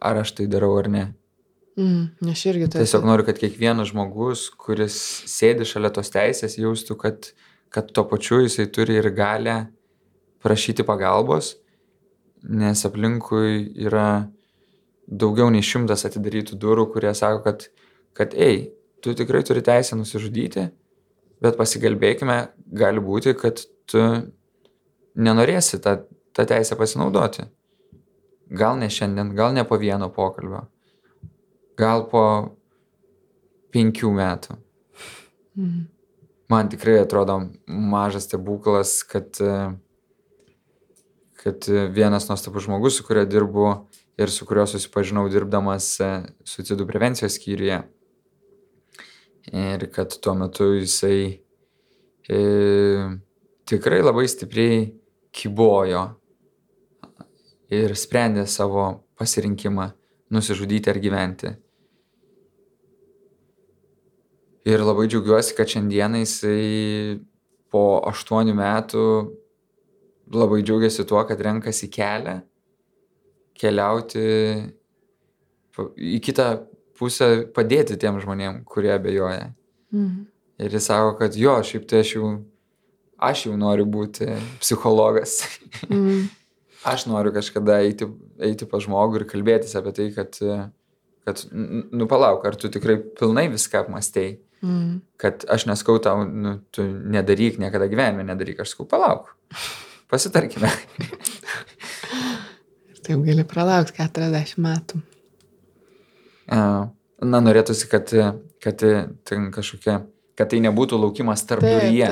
[0.00, 1.04] ar aš tai darau ar ne.
[1.78, 2.30] Mm.
[2.32, 2.82] Aš irgi tai.
[2.82, 4.96] Tiesiog noriu, kad kiekvienas žmogus, kuris
[5.30, 7.30] sėdi šalia tos teisės, jaustų, kad,
[7.72, 9.62] kad tuo pačiu jisai turi ir galę
[10.42, 11.54] prašyti pagalbos,
[12.42, 14.30] nes aplinkui yra
[15.10, 17.66] daugiau nei šimtas atidarytų durų, kurie sako, kad,
[18.16, 18.70] kad ei,
[19.02, 20.68] tu tikrai turi teisę nusižudyti,
[21.42, 22.38] bet pasikalbėkime,
[22.78, 24.04] gali būti, kad tu
[25.18, 26.00] nenorėsi tą,
[26.36, 27.48] tą teisę pasinaudoti.
[28.50, 30.64] Gal ne šiandien, gal ne po vieno pokalbio,
[31.78, 32.24] gal po
[33.74, 34.58] penkių metų.
[35.58, 35.86] Mm.
[36.50, 37.36] Man tikrai atrodo
[37.66, 39.38] mažas stebuklas, kad,
[41.38, 43.68] kad vienas nuostabus žmogus, su kuriuo dirbu
[44.20, 46.10] ir su kuriuo susipažinau dirbdamas e,
[46.44, 47.80] suicidų prevencijos skyriuje.
[49.56, 51.40] Ir kad tuo metu jisai
[52.28, 52.40] e,
[53.64, 54.90] tikrai labai stipriai
[55.32, 56.04] kybojo
[57.72, 58.84] ir sprendė savo
[59.18, 59.88] pasirinkimą
[60.34, 61.54] nusižudyti ar gyventi.
[64.68, 67.20] Ir labai džiaugiuosi, kad šiandieną jisai
[67.72, 69.04] po aštuonių metų
[70.36, 72.42] labai džiaugiasi tuo, kad renkasi kelią
[73.60, 74.24] keliauti
[75.96, 76.50] į kitą
[77.00, 79.50] pusę, padėti tiem žmonėm, kurie abejoja.
[79.94, 80.26] Mm.
[80.60, 82.32] Ir jis sako, kad jo, šiaip tai aš jau,
[83.30, 84.28] aš jau noriu būti
[84.60, 85.40] psichologas.
[85.88, 86.28] Mm.
[86.92, 88.08] aš noriu kažkada eiti,
[88.40, 90.36] eiti pa žmogų ir kalbėtis apie tai, kad,
[91.28, 94.38] kad nu palauk, ar tu tikrai pilnai viską apmastėjai.
[94.60, 94.98] Mm.
[95.20, 99.32] Kad aš neskau tau, nu, tu nedaryk, niekada gyvenime nedaryk, aš sakau, palauk.
[100.12, 100.68] Pasitarkime.
[103.06, 105.00] Taip gali pralaukti 40 metų.
[106.50, 108.10] Na, norėtųsi, kad,
[108.62, 108.84] kad,
[109.28, 110.00] ten kažkokia,
[110.38, 112.08] kad tai nebūtų laukimas tarp duryje,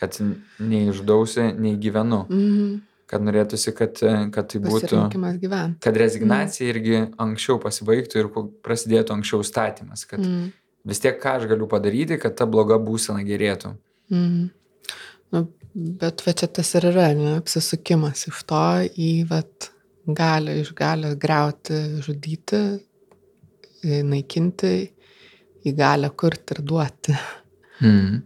[0.00, 0.16] kad
[0.58, 2.24] nei išdausi, nei gyvenu.
[2.30, 2.72] Mm.
[3.12, 3.98] Kad norėtųsi, kad,
[4.32, 5.02] kad tai būtų,
[5.84, 8.30] kad rezignacija irgi anksčiau pasibaigtų ir
[8.64, 10.06] prasidėtų anksčiau statymas.
[10.08, 10.48] Kad Mm.
[10.88, 13.74] vis tiek ką aš galiu padaryti, kad ta bloga būsena gerėtų.
[14.10, 14.48] Mm.
[15.32, 15.44] Nu,
[15.74, 18.64] bet va čia tas ir yra, ne, apsisukimas iš to
[18.96, 19.71] į vat,
[20.06, 22.62] galę, iš galę greuti, žudyti,
[24.06, 24.74] naikinti,
[25.62, 27.14] į galę kurti ir duoti.
[27.82, 28.22] Mm.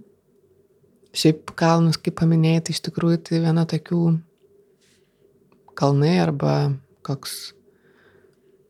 [1.16, 4.00] Šiaip kalnus, kaip paminėjai, tai iš tikrųjų tai viena tokių
[5.76, 6.54] kalnai arba
[7.06, 7.36] koks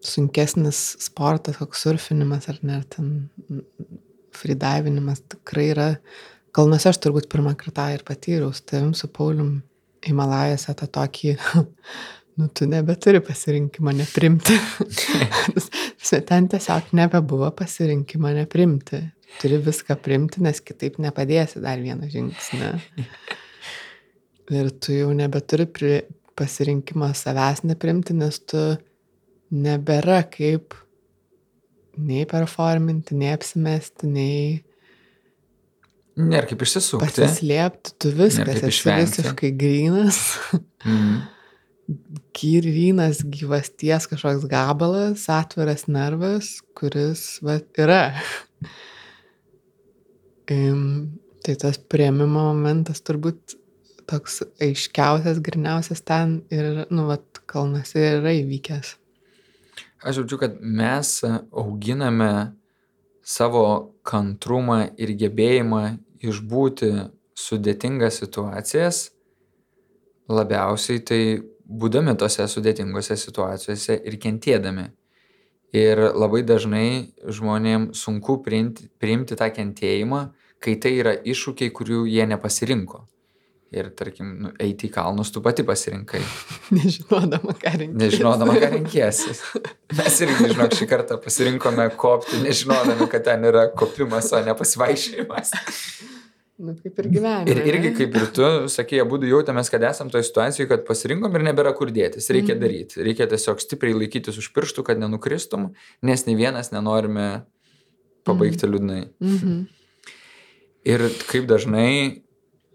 [0.07, 3.31] sunkesnis sportas, koks surfinimas ar net ten
[4.37, 5.89] freedivinimas tikrai yra.
[6.55, 9.59] Kalnuose aš turbūt pirmą kartą ir patyriau su tavim, su Paulium
[10.07, 11.35] Himalajose tą tokį,
[12.37, 14.57] nu tu nebeturi pasirinkimo neprimti.
[16.29, 19.01] Ten tiesiog nebebuvo pasirinkimo neprimti.
[19.41, 22.69] Turi viską primti, nes kitaip nepadėsi dar vieną žingsnį.
[24.57, 25.97] Ir tu jau nebeturi pri,
[26.39, 28.61] pasirinkimo savęs neprimti, nes tu
[29.53, 30.77] nebėra kaip
[31.97, 34.63] nei performinti, nei apsimesti, nei
[36.17, 37.05] Nėra kaip išsisukti.
[37.11, 40.21] pasislėpti, tu viskas esi visiškai grynas,
[40.87, 41.17] Mm.
[42.37, 48.03] Gyrynas gyvasties kažkoks gabalas, atviras nervas, kuris va, yra.
[50.51, 50.83] Im,
[51.47, 53.57] tai tas prieimimo momentas turbūt
[54.07, 57.19] toks aiškiausias, griniausias ten ir, nu, va,
[57.51, 58.95] kalnuose yra įvykęs.
[60.07, 62.31] Aš jaučiu, kad mes auginame
[63.27, 63.65] savo
[64.07, 65.83] kantrumą ir gebėjimą
[66.27, 66.91] išbūti
[67.37, 69.07] sudėtingas situacijas
[70.31, 71.21] labiausiai tai
[71.67, 74.91] būdami tose sudėtingose situacijose ir kentėdami.
[75.77, 80.23] Ir labai dažnai žmonėm sunku priimti, priimti tą kentėjimą,
[80.63, 83.03] kai tai yra iššūkiai, kurių jie nepasirinko.
[83.75, 86.21] Ir tarkim, nu, eiti į kalnus tu pati pasirinkai,
[86.77, 87.99] Nežinodama, ką rinkti.
[87.99, 89.35] nežinodama, ką renkiesi.
[89.99, 95.51] Mes irgi, žinok, šį kartą pasirinkome kopti, nežinodami, kad ten yra kopimas, o ne pasivaišėjimas.
[96.59, 97.53] Nu, kaip ir gyvenime.
[97.53, 101.45] Ir irgi kaip ir tu, sakė, abu jautėmės, kad esam toje situacijoje, kad pasirinkom ir
[101.51, 102.31] nebėra kur dėtis.
[102.33, 102.61] Reikia Mhm.
[102.63, 103.03] daryti.
[103.05, 107.45] Reikia tiesiog stipriai laikytis už pirštų, kad nenukristum, nes nei vienas nenorime
[108.25, 109.11] pabaigti liūdnai.
[109.21, 109.67] Mhm.
[110.87, 112.23] Ir kaip dažnai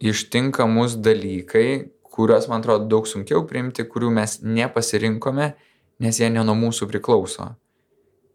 [0.02, 5.54] ištinka mus dalykai, kuriuos, man atrodo, daug sunkiau priimti, kurių mes nepasirinkome,
[6.00, 7.56] nes jie ne nuo mūsų priklauso.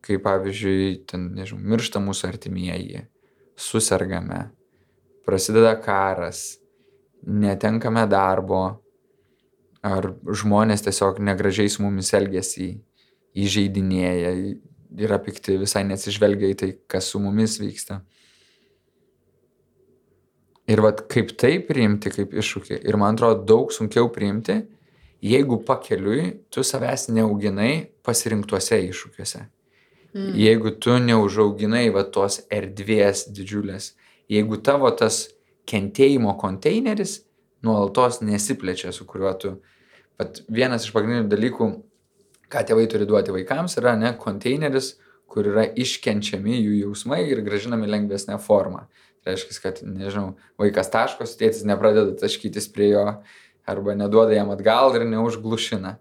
[0.02, 3.06] Kaip pavyzdžiui, ten, nežinau, miršta mūsų artimieji,
[3.56, 4.50] susirgame,
[5.26, 6.56] prasideda karas,
[7.26, 8.62] netenkame darbo,
[9.86, 12.72] ar žmonės tiesiog negražiai su mumis elgesi,
[13.36, 14.32] įžeidinėja,
[15.06, 18.00] yra pikti, visai nesižvelgia į tai, kas su mumis vyksta.
[20.66, 22.80] Ir vad kaip tai priimti kaip iššūkį.
[22.88, 24.64] Ir man atrodo daug sunkiau priimti,
[25.22, 29.44] jeigu pakeliui tu savęs neauginai pasirinktuose iššūkiuose.
[30.16, 30.32] Mm.
[30.40, 33.92] Jeigu tu neužauginai va tos erdvės didžiulės,
[34.32, 35.26] jeigu tavo tas
[35.66, 37.20] kentėjimo konteineris
[37.66, 39.56] nuolatos nesiplečia, su kuriuo tu...
[40.16, 41.66] Vat vienas iš pagrindinių dalykų,
[42.48, 44.94] ką tėvai turi duoti vaikams, yra ne konteineris,
[45.28, 48.86] kur yra iškenčiami jų jausmai ir gražinami lengvesnė forma.
[49.20, 53.04] Tai reiškia, kad, nežinau, vaikas taškos, tėtis nepradeda taškytis prie jo
[53.66, 55.96] arba neduoda jam atgal ir neužglušina.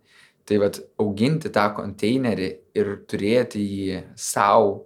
[0.45, 4.85] Tai vad auginti tą konteinerį ir turėti jį savo,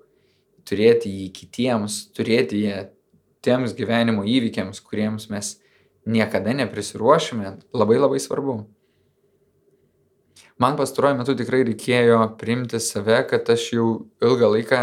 [0.64, 2.78] turėti jį kitiems, turėti jį
[3.46, 5.56] tiems gyvenimo įvykiams, kuriems mes
[6.10, 8.62] niekada neprisiruošime, labai labai svarbu.
[10.60, 13.88] Man pastaruoju metu tikrai reikėjo priimti save, kad aš jau
[14.24, 14.82] ilgą laiką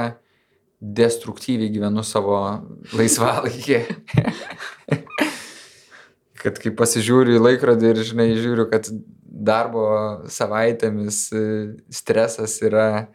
[0.81, 2.39] destruktyviai gyvenu savo
[2.97, 3.83] laisvalaikį.
[6.47, 8.89] kad kai pasižiūriu į laikrodį ir, žinai, žiūriu, kad
[9.27, 9.87] darbo
[10.33, 11.45] savaitėmis e,
[11.93, 13.09] stresas yra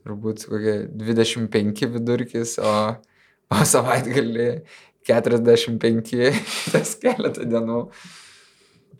[0.00, 2.72] turbūt kokie 25 vidurkis, o,
[3.50, 4.48] o savaitgalį
[5.06, 6.42] 45,
[6.72, 7.84] tas keletą dienų.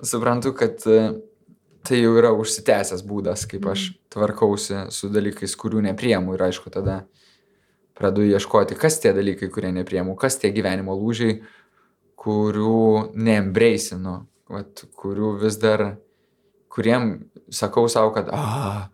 [0.01, 1.01] Suprantu, kad e,
[1.87, 7.03] tai jau yra užsitęsęs būdas, kaip aš tvarkausi su dalykais, kurių nepriemu ir aišku tada
[8.01, 11.43] pradedu ieškoti, kas tie dalykai, kurie nepriemu, kas tie gyvenimo lūžiai,
[12.21, 14.23] kurių neembreisinu,
[14.97, 15.85] kurių vis dar,
[16.73, 17.13] kuriem
[17.53, 18.89] sakau savo, kad, a,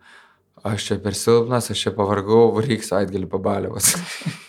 [0.67, 3.95] aš čia per silpnas, aš čia pavargau, reiks atgalį pabaliavos.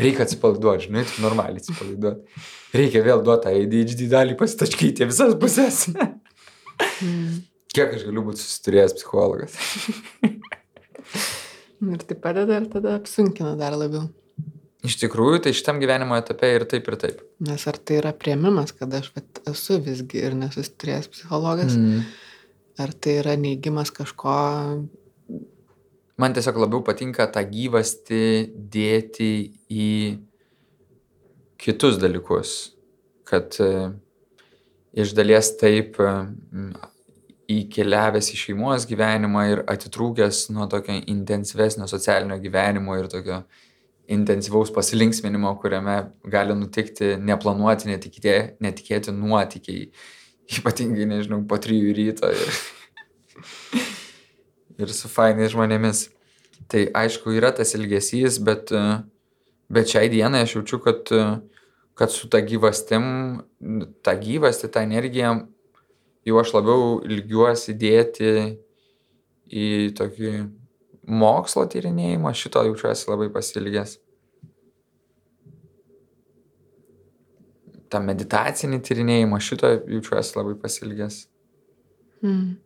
[0.00, 2.42] Reikia atsipalaiduoti, žinai, normaliai atsipalaiduoti.
[2.74, 5.84] Reikia vėl duoti tą ADHD dalį pasitačkyti visas pusės.
[7.74, 9.56] Kiek aš galiu būti susiturėjęs psichologas?
[11.84, 14.06] Ir tai padeda ir tada apsunkina dar labiau.
[14.84, 17.22] Iš tikrųjų, tai šitam gyvenimo etape ir taip, ir taip.
[17.44, 21.76] Nes ar tai yra prieimimas, kad aš vat, esu visgi ir nesusiturėjęs psichologas.
[21.76, 22.04] Mm.
[22.80, 24.34] ar tai yra neigimas kažko,
[26.20, 28.22] Man tiesiog labiau patinka tą gyvastį
[28.70, 29.30] dėti
[29.66, 29.90] į
[31.58, 32.52] kitus dalykus.
[33.26, 33.70] Kad e,
[35.02, 36.12] iš dalies taip e,
[37.50, 43.42] įkeliavęs į šeimos gyvenimą ir atitrūkęs nuo tokio intensyvesnio socialinio gyvenimo ir tokio
[44.14, 45.96] intensyvaus pasilinksminimo, kuriame
[46.30, 49.88] gali nutikti neplanuoti, netikėti, netikėti nuotykiai.
[50.60, 52.58] Ypatingai, nežinau, po trijų ryto ir,
[54.78, 56.08] ir su fainai žmonėmis.
[56.70, 59.02] Tai aišku, yra tas ilgesys, bet, e,
[59.72, 61.24] bet šiai dienai aš jaučiu, kad, e,
[61.98, 63.42] kad su ta gyvastim,
[64.02, 65.34] ta gyvasti, ta energija,
[66.24, 68.30] jau aš labiau ilgiuosi dėti
[69.52, 69.66] į
[69.98, 70.32] tokį
[71.04, 73.98] mokslo tyrinėjimą, šito jaučiuosi labai pasilgęs.
[77.92, 81.26] Ta meditacinį tyrinėjimą, šito jaučiuosi labai pasilgęs.
[82.24, 82.63] mm.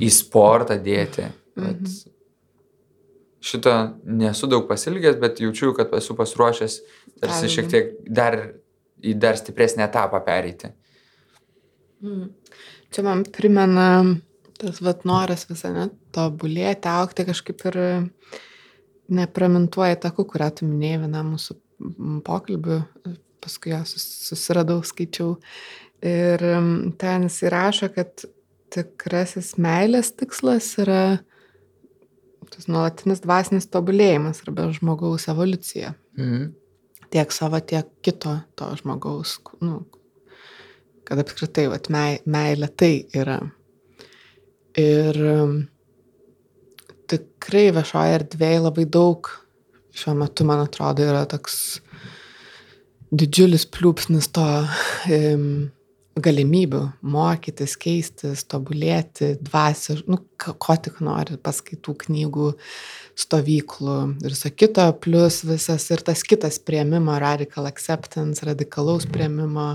[0.00, 1.26] Į sportą dėti.
[1.56, 2.10] Bet Mhm.
[3.40, 3.72] šito
[4.04, 6.78] nesu daug pasilgęs, bet jaučiu, kad esu pasiruošęs
[7.20, 7.54] tarsi Perėjimui.
[7.54, 8.52] šiek tiek dar
[9.02, 10.72] į dar stipresnį etapą pereiti.
[12.02, 12.30] Mm.
[12.90, 14.16] Čia man primena
[14.58, 18.10] tas vat noras visą net tobulėti, aukti kažkaip ir
[19.10, 21.56] nepramintuoja taku, kurią tu minėjai vienam mūsų
[22.26, 22.80] pokalbių,
[23.40, 25.38] paskui ją sus- susiradau, skaičiau.
[26.02, 26.38] Ir
[26.98, 28.24] ten jis įrašo, kad
[28.74, 31.02] tikrasis meilės tikslas yra
[32.50, 35.94] tas nuolatinis dvasinis tobulėjimas arba žmogaus evoliucija.
[36.18, 36.50] Mhm.
[37.10, 39.34] Tiek savo, tiek kito to žmogaus,
[39.66, 39.80] nu,
[41.08, 43.40] kad apskritai, vat, mei, meilė tai yra.
[44.78, 45.56] Ir um,
[47.10, 49.26] tikrai viešoje erdvėje labai daug
[49.98, 51.80] šiuo metu, man atrodo, yra toks
[53.10, 54.46] didžiulis pliūpsnis to
[55.10, 55.48] um,
[56.18, 62.48] galimybių mokytis, keistis, tobulėti, dvasio, nu, ko tik nori, paskaitų, knygų,
[63.20, 69.68] stovyklų ir viso kito, plus visas ir tas kitas prieimimo, radical acceptance, radikalaus prieimimo,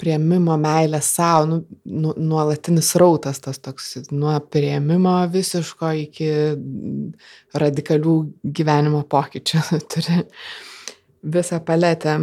[0.00, 6.30] prieimimo meilė savo, nu, nu, nuolatinis rautas tas toks, nuo prieimimo visiško iki
[7.54, 10.24] radikalių gyvenimo pokyčių turi
[11.24, 12.18] visą paletę.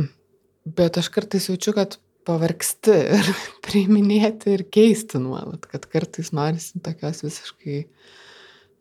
[0.62, 1.96] Bet aš kartais jaučiu, kad
[2.28, 3.30] pavargsti ir
[3.66, 7.84] priiminėti ir keisti nuolat, kad kartais norisi tokios visiškai,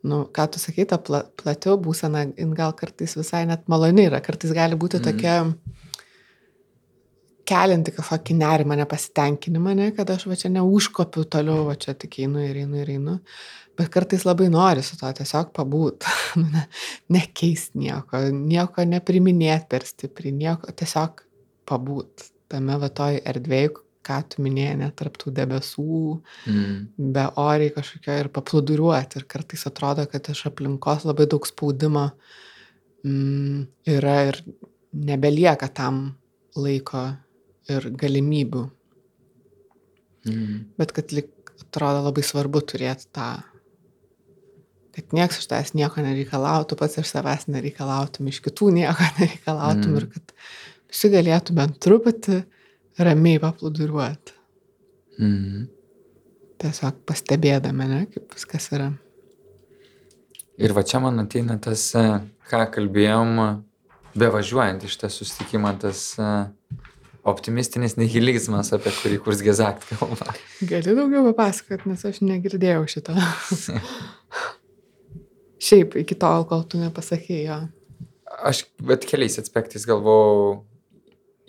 [0.09, 2.25] nu, ką tu sakai, ta pla, plačiau būsena,
[2.57, 5.07] gal kartais visai net maloni yra, kartais gali būti Mhm.
[5.09, 5.37] tokia
[7.51, 12.43] kelinti kažkokį nerimą, nepasitenkinimą, ne, kad aš va čia neužkopiu toliau, va čia tik einu
[12.45, 13.17] ir einu ir einu.
[13.77, 16.05] Bet kartais labai nori su to tiesiog pabūt,
[16.39, 16.67] Nu, ne,
[17.11, 21.25] nekeist nieko, nieko nepriminėti per stipriai, nieko, tiesiog
[21.67, 23.71] pabūt tame va toj erdvėje,
[24.05, 27.11] ką tu minėjai, net tarptų debesų, Mhm.
[27.13, 29.21] be oriai kažkokio ir paplūduriuoti.
[29.21, 32.07] Ir kartais atrodo, kad iš aplinkos labai daug spaudimo
[33.05, 34.41] mm, yra ir
[34.93, 36.15] nebelieka tam
[36.55, 37.03] laiko
[37.69, 38.63] ir galimybių.
[40.25, 40.57] Mhm.
[40.77, 41.29] Bet kad lik
[41.61, 43.29] atrodo labai svarbu turėti tą,
[44.91, 49.97] kad niekas iš tavęs nieko nereikalautų, pats iš savęs nereikalautum, iš kitų nieko nereikalautum Mm.
[50.01, 50.33] ir kad
[50.91, 52.41] visi galėtų bent truputį
[53.01, 54.35] ramiai paplūduriuoti.
[55.21, 55.69] Mhm.
[56.61, 58.91] Tiesiog pastebėdami, ne, kaip viskas yra.
[60.61, 62.05] Ir va čia man ateina tas, e,
[62.51, 63.39] ką kalbėjom,
[64.13, 66.29] bevažiuojant iš tą susitikimą, tas e,
[67.25, 70.35] optimistinis nihilizmas, apie kurį kurs gezakt kalba.
[70.61, 73.15] Gali daugiau papasakot, nes aš negirdėjau šito.
[75.61, 77.59] Šiaip iki tol, kol tu nepasakėjai jo.
[78.51, 80.61] Aš, bet keliais aspektais galvojau,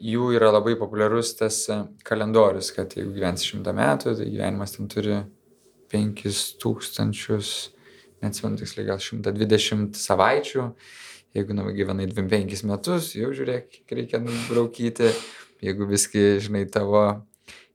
[0.03, 4.91] jų yra labai populiarus tas e, kalendorius, kad jeigu gyvensi šimtą metų, tai gyvenimas ten
[4.91, 5.21] turi
[5.93, 7.49] 5000,
[8.23, 10.69] neatsimenu tiksliai, gal 120 savaičių.
[11.33, 15.13] Jeigu nugyvenai 25 metus, jau žiūrėk, reikia nubraukyti.
[15.65, 17.07] Jeigu viskai, žinai, tavo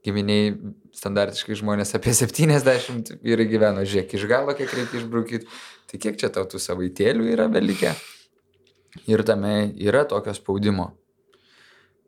[0.05, 0.51] giminiai
[0.97, 5.49] standartiškai žmonės apie 70 vyrai gyveno, žiūrėk, iš galo, kiek reikia išbraukyti.
[5.87, 7.95] Tai kiek čia tau tų savaitėlių yra belikę?
[9.07, 10.91] Ir tame yra tokio spaudimo.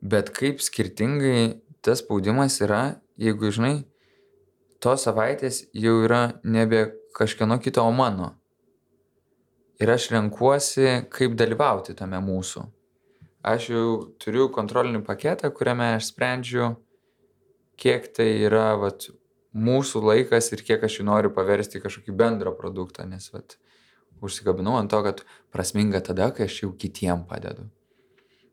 [0.02, 3.76] Bet kaip skirtingai tas spaudimas yra, jeigu, žinai,
[4.84, 6.86] tos savaitės jau yra nebe
[7.16, 8.34] kažkieno kito, o mano.
[9.80, 12.66] Ir aš renkuosi, kaip dalyvauti tame mūsų.
[13.48, 13.86] Aš jau
[14.20, 16.74] turiu kontrolinį paketą, kuriame aš sprendžiu,
[17.80, 19.08] kiek tai yra vat,
[19.56, 23.56] mūsų laikas ir kiek aš jį noriu paversti kažkokį bendrą produktą, nes vat,
[24.22, 25.24] užsikabinau ant to, kad
[25.56, 27.70] prasminga tada, kai aš jau kitiem padedu.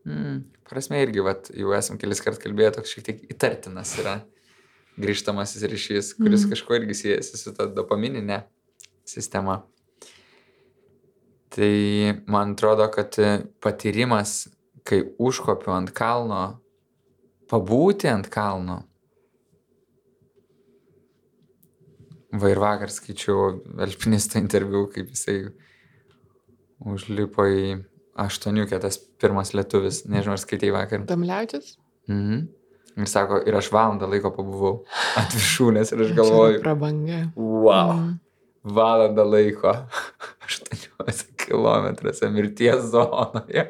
[0.06, 4.16] Mm, prasme irgi, vat, jau esam kelis kart kalbėję, toks šiek tiek įtartinas yra
[4.98, 6.52] grįžtamasis ryšys, kuris Mhm.
[6.54, 8.42] kažkuo irgi siejasi su ta dopamininė
[9.04, 9.62] sistema.
[11.50, 13.16] Tai man atrodo, kad
[13.60, 14.48] patyrimas,
[14.84, 16.60] kai užkopiu ant kalno,
[17.48, 18.82] pabūti ant kalno.
[22.32, 25.52] Va ir vakar skaičiau alpinisto interviu, kaip jisai
[26.84, 27.84] užlipo į
[28.16, 31.04] aštuoniukę, tas pirmas lietuvis, nežinau, ar skaitai vakar.
[31.08, 31.74] Damliaučias?
[32.08, 32.46] Mhm.
[32.96, 34.78] Ir sako, ir aš valandą laiko pabuvau
[35.20, 37.18] ant viršūnės ir aš galvoju, Prabanga.
[37.36, 38.14] wow, Mm.
[38.72, 39.74] valandą laiko
[41.06, 41.92] 8 km
[42.32, 43.66] mirties zonoje.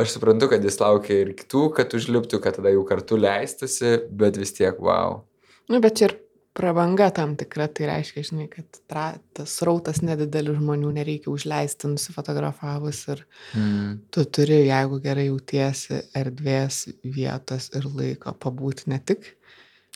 [0.00, 4.36] Aš suprantu, kad jis laukia ir kitų, kad užliptų, kad tada jau kartu leistusi, bet
[4.40, 5.22] vis tiek wow.
[5.68, 6.14] Nu, bet ir
[6.56, 9.04] prabanga tam tikra, tai reiškia, žinai, kad tra,
[9.36, 13.98] tas rautas nedidelių žmonių nereikia užleisti nusifotografavus ir Mm.
[14.10, 19.36] tu turi, jeigu gerai jautiesi, erdvės, vietos ir laiko pabūti ne tik.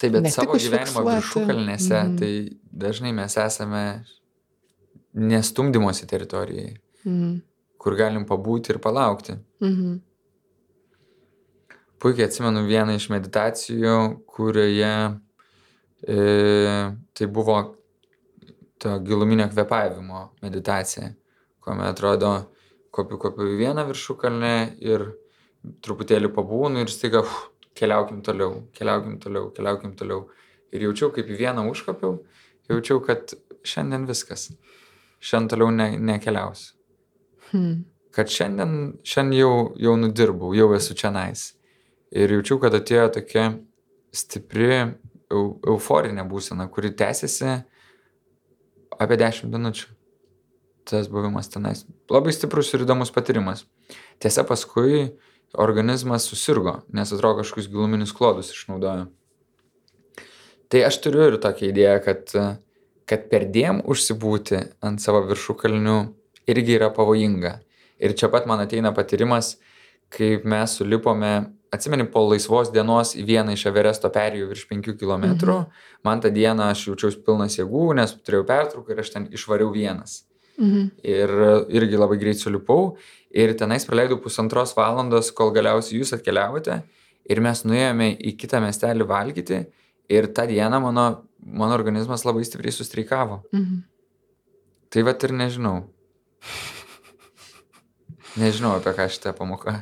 [0.01, 2.17] Taip, bet Ne savo gyvenimo viršukalnėse, Mhm.
[2.19, 2.33] tai
[2.73, 4.05] dažnai mes esame
[5.15, 7.41] nestumdymosi teritorijai, Mhm.
[7.79, 9.39] kur galim pabūti ir palaukti.
[9.61, 10.01] Mhm.
[12.01, 15.21] Puikiai atsimenu vieną iš meditacijų, kurioje
[16.01, 17.59] tai buvo
[18.81, 21.11] to giluminio kvepavimo meditacija,
[21.61, 22.31] kuomet atrodo,
[22.91, 25.05] kopiu kopiu į vieną viršukalnę ir
[25.85, 27.35] truputėlį pabūnu ir staiga uf,
[27.77, 30.25] keliaukim toliau, keliaukim toliau, keliaukim toliau.
[30.73, 32.21] Ir jaučiau, kaip į vieną užkopiau,
[32.71, 33.35] jaučiau, kad
[33.67, 34.49] šiandien viskas.
[35.21, 36.77] Šiandien toliau ne, nekeliausiu.
[37.51, 37.83] Hmm.
[38.15, 38.77] Kad šiandien,
[39.07, 41.51] šiandien jau, jau nudirbau, jau esu čia nais.
[42.15, 43.51] Ir jaučiau, kad atėjo tokia
[44.15, 44.81] stipri
[45.31, 47.61] euforinė būsena, kuri tęsiasi
[49.01, 49.89] apie 10 minučių.
[50.91, 51.85] Tas buvimas tenais.
[52.11, 53.67] Labai stiprus ir įdomus patyrimas.
[54.19, 55.13] Tiesa, paskui
[55.61, 59.09] organizmas susirgo, nes atrodo kažkokius giluminius klodus išnaudojo.
[60.71, 62.35] Tai aš turiu ir tokią idėją, kad,
[63.11, 65.97] kad perdėm užsibūti ant savo viršukalnių
[66.51, 67.57] irgi yra pavojinga.
[68.01, 69.57] Ir čia pat man ateina patyrimas,
[70.15, 71.35] kaip mes sulipome,
[71.71, 75.27] atsimeni, po laisvos dienos į vieną iš Everesto perėjų virš 5 km.
[75.27, 75.65] Mhm.
[76.07, 80.25] Man tą dieną aš jaučiausi pilnas jėgų, nes turėjau pertrauką ir aš ten išvariau vienas.
[80.59, 80.89] Mhm.
[81.07, 81.35] Ir
[81.81, 82.97] irgi labai greit sulipau.
[83.31, 86.83] Ir tenais praleidau pusantros valandos, kol galiausiai jūs atkeliavote.
[87.31, 89.63] Ir mes nuėjome į kitą miestelį valgyti.
[90.11, 91.07] Ir tą dieną mano,
[91.39, 93.45] mano organizmas labai stipriai sustreikavo.
[93.55, 93.79] Mhm.
[94.91, 95.85] Tai vat ir nežinau.
[98.41, 99.79] Nežinau apie ką šitą pamoką.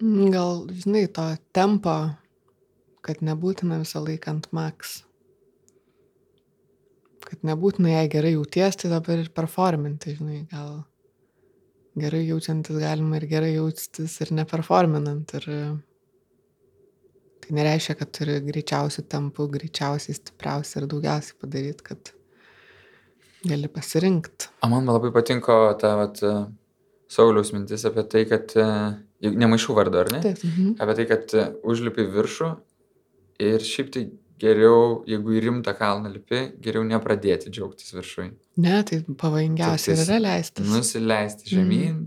[0.00, 1.24] Gal, žinai, to
[1.54, 1.94] tempo,
[3.04, 5.02] kad nebūtina visą laiką ant maks.
[7.24, 10.82] Kad nebūtina, jei gerai jauties, tai dabar ir performinti, žinai, gal
[11.98, 15.36] gerai jaučiantis galima ir gerai jaustis ir neperforminant.
[15.38, 15.46] Ir
[17.44, 22.12] tai nereiškia, kad turi greičiausių tempų, greičiausiai stipriausiai ir daugiausiai padaryti, kad
[23.44, 24.50] gali pasirinkti.
[24.64, 26.22] O man labai patinka ta vat,
[27.14, 28.68] Sauliaus mintis apie tai, kad, e,
[29.32, 30.20] nemaišau vardu, ar ne?
[30.24, 30.42] Taip.
[30.44, 30.74] Mhm.
[30.82, 32.50] Apie tai, kad e, užlipi viršų
[33.44, 34.04] ir šiaip tai
[34.40, 38.28] geriau, jeigu į rimtą kalną lipi, geriau nepradėti džiaugtis viršui.
[38.60, 40.66] Ne, tai pavojingiausia yra leistis.
[40.68, 42.02] Nusileisti žemyn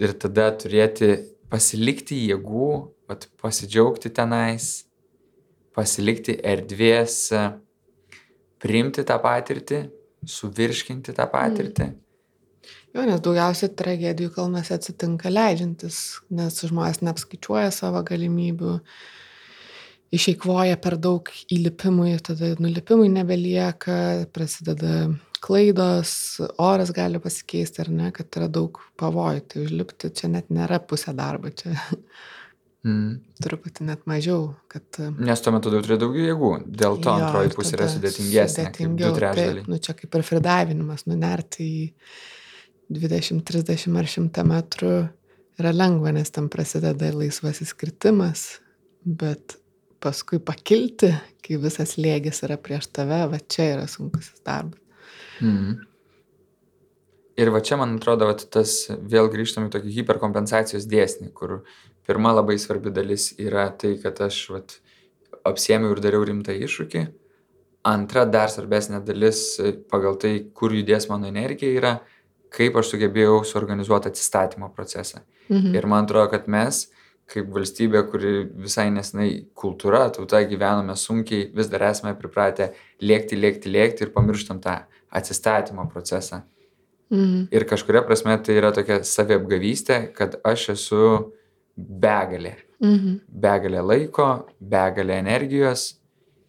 [0.00, 1.12] ir tada turėti,
[1.52, 2.70] pasilikti jėgų,
[3.10, 4.86] vat, pasidžiaugti tenais,
[5.76, 7.44] pasilikti erdvės, e,
[8.62, 9.84] priimti tą patirtį,
[10.24, 11.92] suvirškinti tą patirtį.
[12.94, 18.76] Jo, nes daugiausiai tragedijų kalnuose atsitinka leidžiantis, nes žmonės neapskaičiuoja savo galimybių,
[20.14, 23.96] išeikvoja per daug įlipimui, tada nulipimui nebelieka,
[24.34, 25.08] prasideda
[25.44, 26.14] klaidos,
[26.62, 29.42] oras gali pasikeisti ar ne, kad yra daug pavojų.
[29.50, 31.74] Tai užlipti čia net nėra pusė darbo, čia
[32.84, 33.22] Mm.
[33.40, 34.84] truputį net mažiau, kad...
[35.16, 38.76] Nes tuo metu turi daugiau jėgų, dėl to Jo, antroji pusė yra sudėtingesnė, kaip du
[38.76, 39.64] sudėtingiau, trečdaliai.
[39.72, 41.86] Nu čia kaip ir fridavinimas, nunerti į
[42.92, 44.94] 20, 30 ar 100 metrų
[45.60, 48.58] yra lengva, nes tam prasideda laisvasis kritimas,
[49.04, 49.56] bet
[50.04, 51.12] paskui pakilti,
[51.44, 54.80] kai visas lėgis yra prieš tave, va čia yra sunkusis darbas.
[55.40, 55.82] Mm.
[57.40, 61.62] Ir va čia, man atrodo, vat, tas vėl grįžtam į tokį hiperkompensacijos dėsnį, kur
[62.06, 64.76] pirma labai svarbi dalis yra tai, kad aš vat,
[65.48, 67.04] apsėmiau ir dariau rimtą iššūkį.
[67.90, 69.42] Antra, dar svarbesnė dalis
[69.92, 71.94] pagal tai, kur judės mano energija, yra
[72.54, 75.22] kaip aš sugebėjau suorganizuoti atsistatymo procesą.
[75.48, 75.74] Mhm.
[75.74, 76.86] Ir man atrodo, kad mes,
[77.30, 78.34] kaip valstybė, kuri
[78.66, 84.60] visai nesnai kultūra, tauta gyvename sunkiai, vis dar esame pripratę lėkti, lėkti, lėkti ir pamirštam
[84.64, 84.82] tą
[85.14, 86.42] atsistatymo procesą.
[87.10, 87.48] Mhm.
[87.52, 91.02] Ir kažkuria prasme tai yra tokia saviapgavystė, kad aš esu
[91.76, 92.56] begalė.
[92.82, 93.20] Mhm.
[93.28, 94.28] Begalė laiko,
[94.60, 95.94] begalė energijos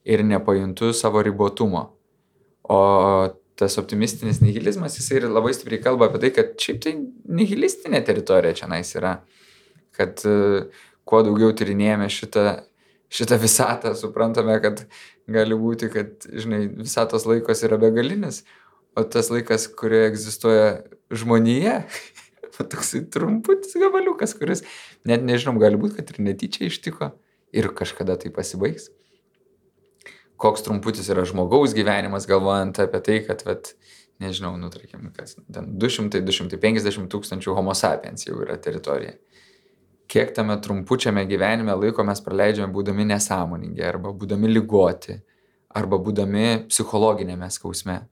[0.06, 1.90] ir nepajuntu savo ribotumo.
[2.70, 2.80] O
[3.60, 6.96] tas optimistinis nihilizmas, jisai ir labai stipriai kalba apie tai, kad šiaip tai
[7.40, 9.18] nihilistinė teritorija čia nais yra.
[9.96, 10.66] Kad e,
[11.08, 12.46] kuo daugiau tyrinėjame šitą,
[13.16, 14.84] šitą visatą, suprantame, kad
[15.32, 18.44] gali būti, kad, žinai, visatos laikos yra begalinis,
[18.96, 20.68] o tas laikas, kurioje egzistuoja
[21.16, 21.80] žmonija,
[22.60, 24.66] toksai trumputis gabaliukas, kuris
[25.08, 27.14] net nežinom, gali būti, kad ir netyčia ištiko
[27.56, 28.92] ir kažkada tai pasibaigs.
[30.42, 33.72] Koks trumputis yra žmogaus gyvenimas, galvojant apie tai, kad, vat,
[34.20, 39.16] nežinau, nu, tarkim, kas, ten 200-250 tūkstančių homo sapiens jau yra teritorija.
[40.12, 45.16] Kiek tame trumpučiame gyvenime laiko mes praleidžiame būdami nesąmoningi, arba būdami lygoti,
[45.76, 48.04] arba būdami psichologinėme skausme.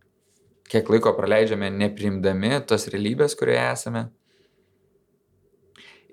[0.72, 4.08] Kiek laiko praleidžiame neprimdami tos realybės, kurioje esame.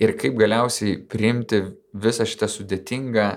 [0.01, 3.29] Ir kaip galiausiai priimti visą šitą sudėtingą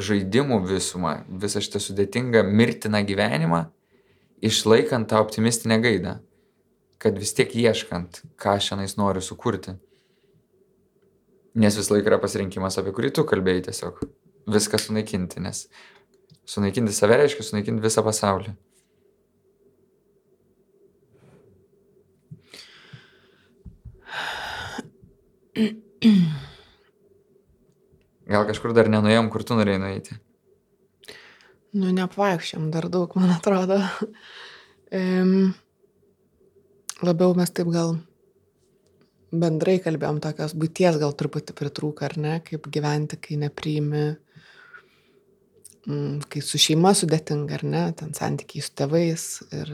[0.00, 3.64] žaidimų visumą, visą šitą sudėtingą mirtiną gyvenimą,
[4.42, 6.18] išlaikant tą optimistinę gaidą,
[7.02, 9.76] kad vis tiek ieškant, ką šiandien noriu sukurti.
[11.54, 14.00] Nes vis laik yra pasirinkimas, apie kurį tu kalbėjai tiesiog.
[14.52, 15.66] Viską sunaikinti, nes
[16.48, 18.56] sunaikinti save reiškia sunaikinti visą pasaulį.
[28.32, 30.16] Gal kažkur dar nenuėjom, kur tu norėjai nueiti?
[31.72, 33.80] Nu, neapvaikščiam dar daug, man atrodo.
[34.92, 35.54] Um,
[37.00, 37.94] labiau mes taip gal
[39.32, 44.02] bendrai kalbėjom tokios būties gal truputį pritrūka, ar ne, kaip gyventi, kai nepriimi,
[45.88, 49.24] mm, kai su šeima sudėtinga, ar ne, ten santykiai su tėvais
[49.56, 49.72] ir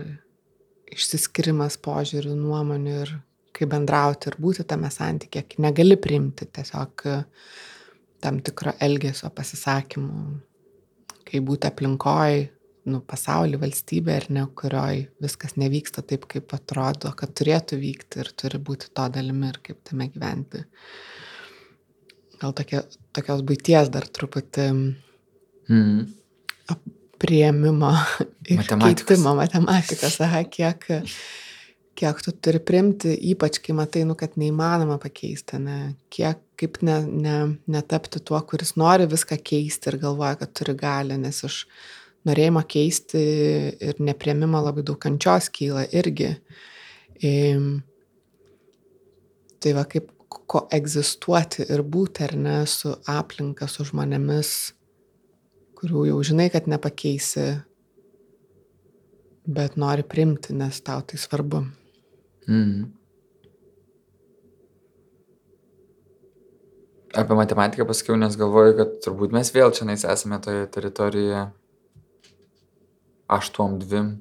[0.95, 3.17] išsiskirimas požiūrių, nuomonių ir
[3.59, 7.09] kaip bendrauti ir būti tame santykė, kai negali priimti tiesiog
[8.25, 10.23] tam tikro elgesio pasisakymų,
[11.29, 12.39] kai būti aplinkoj,
[12.89, 18.31] nu, pasaulį, valstybę ir ne, kurioj viskas nevyksta taip, kaip atrodo, kad turėtų vykti ir
[18.39, 20.63] turi būti to dalimi ir kaip tame gyventi.
[22.41, 22.85] Gal tokia,
[23.17, 24.69] tokios būties dar truputį
[25.69, 26.07] Mm.
[27.19, 27.91] prieimimo
[28.49, 29.05] ir Matematikos.
[29.05, 30.87] keitimo matematikos, aha, kiek,
[31.99, 35.79] kiek tu turi primti, ypač kai matai, nu, kad neįmanoma pakeisti, ne,
[36.15, 37.37] kiek, kaip ne, ne,
[37.71, 41.63] netapti tuo, kuris nori viską keisti ir galvoja, kad turi gali, nes iš
[42.29, 43.23] norėjimo keisti
[43.89, 46.35] ir nepriemimo labai daug kančios kyla irgi.
[47.25, 47.71] Im,
[49.63, 50.11] tai va kaip
[50.49, 54.53] ko egzistuoti ir būti ar ne su aplinka, su žmonėmis,
[55.79, 57.47] kurių jau žinai, kad nepakeisi,
[59.49, 61.63] bet nori primti, nes tau tai svarbu.
[62.49, 62.98] Mm.
[67.19, 71.49] Apie matematiką pasakiau, nes galvoju, kad turbūt mes vėl čia esame toje teritorijoje
[73.29, 74.13] aštuom dvim.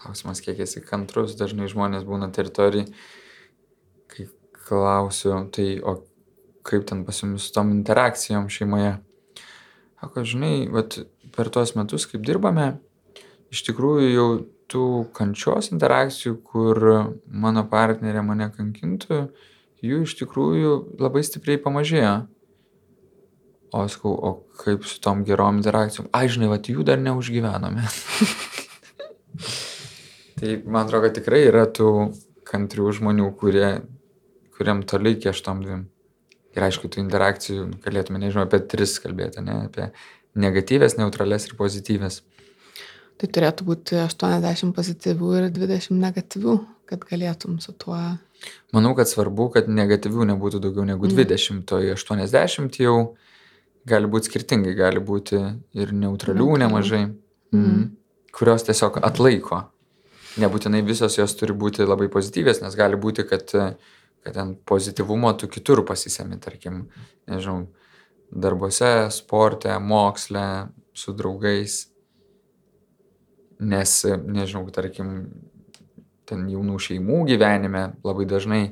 [0.00, 2.90] Klausimas, kiek esi kantrus, dažnai žmonės būna teritorijai,
[4.10, 4.26] kai
[4.66, 6.00] klausiu, tai o
[6.66, 8.96] kaip ten pas jumis su tom interakcijom šeimoje.
[10.00, 10.98] Sako, žinai, vat,
[11.34, 12.72] per tuos metus, kaip dirbame,
[13.54, 14.30] iš tikrųjų jau
[14.70, 16.82] tų kančios interakcijų, kur
[17.30, 19.28] mano partnerė mane kankintų,
[19.86, 20.72] jų iš tikrųjų
[21.02, 22.14] labai stipriai pamažėjo.
[23.76, 24.30] O sakau, o
[24.62, 26.08] kaip su tom gerom interakcijom?
[26.14, 27.82] Ai, žinai, vat, jų dar neužgyvenome.
[30.38, 31.90] tai man atrodo, kad tikrai yra tų
[32.46, 33.66] kantrių žmonių, kurie,
[34.56, 35.82] kuriam toli iki aštuom dvim.
[36.56, 39.66] Ir aišku, tų interakcijų galėtume, nežinau, apie tris kalbėti, ne?
[39.66, 39.90] apie
[40.38, 42.22] negatyvės, neutrales ir pozityvės.
[43.16, 46.56] Tai turėtų būti 80 pozityvių ir 20 negatyvių,
[46.88, 47.98] kad galėtum su tuo.
[48.74, 52.96] Manau, kad svarbu, kad negatyvių nebūtų daugiau negu 20, o 80 jau
[53.86, 55.38] gali būti skirtingai, gali būti
[55.78, 56.60] ir neutralių Neutralių.
[56.64, 57.02] nemažai,
[57.54, 57.82] mm.
[58.34, 59.62] kurios tiesiog atlaiko.
[60.42, 65.48] Nebūtinai visos jos turi būti labai pozityvės, nes gali būti, kad, kad ten pozityvumo tu
[65.48, 66.88] kitur pasisemi, tarkim,
[67.30, 67.68] nežinau,
[68.34, 70.66] darbuose, sporte, moksle,
[70.96, 71.86] su draugais.
[73.56, 73.92] Nes,
[74.26, 75.14] nežinau, tarkim,
[76.28, 78.62] ten jaunų šeimų gyvenime labai dažnai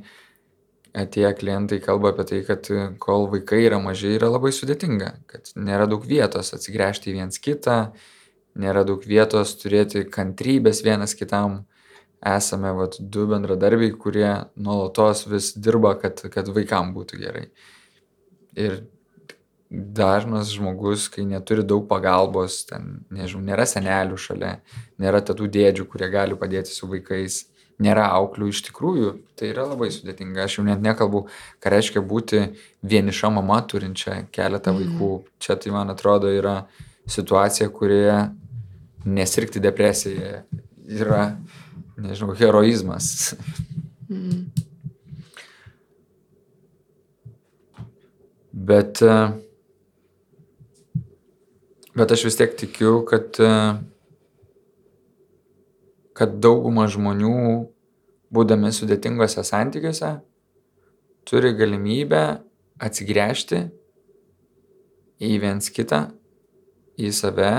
[0.95, 2.69] atėję klientai kalba apie tai, kad
[3.03, 7.79] kol vaikai yra maži, yra labai sudėtinga, kad nėra daug vietos atsigręžti į viens kitą,
[8.61, 11.65] nėra daug vietos turėti kantrybės vienas kitam.
[12.25, 17.43] Esame vat, du bendradarbiai, kurie nuolatos vis dirba, kad, kad vaikam būtų gerai.
[18.57, 18.79] Ir
[19.75, 24.59] dažnas žmogus, kai neturi daug pagalbos, ten, nežinau, nėra senelių šalia,
[25.03, 27.45] nėra tų dėdžių, kurie gali padėti su vaikais,
[27.83, 30.47] nėra auklių, iš tikrųjų, tai yra labai sudėtinga.
[30.47, 31.25] Aš jau net nekalbu,
[31.63, 32.45] ką reiškia būti
[32.87, 35.11] vieniša mama turinčia keletą vaikų.
[35.43, 36.61] Čia tai, man atrodo, yra
[37.11, 38.19] situacija, kurioje
[39.05, 40.45] nesirgti depresija
[40.87, 41.35] yra,
[41.99, 43.35] nežinau, heroizmas.
[44.09, 44.47] Mm.
[48.55, 49.44] Bet, e,
[51.95, 53.53] bet aš vis tiek tikiu, kad, e,
[56.19, 57.71] kad dauguma žmonių,
[58.35, 60.17] būdami sudėtingose santykiuose,
[61.29, 62.25] turi galimybę
[62.83, 63.63] atsigręžti
[65.23, 66.09] į viens kitą,
[66.99, 67.55] į save,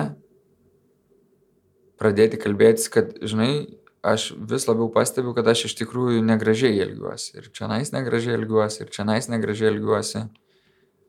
[2.00, 7.32] pradėti kalbėtis, kad, žinai, aš vis labiau pastebiu, kad aš iš tikrųjų negražiai elgiuosi.
[7.40, 10.26] Ir čia nais negražiai elgiuosi, ir čia nais negražiai elgiuosi.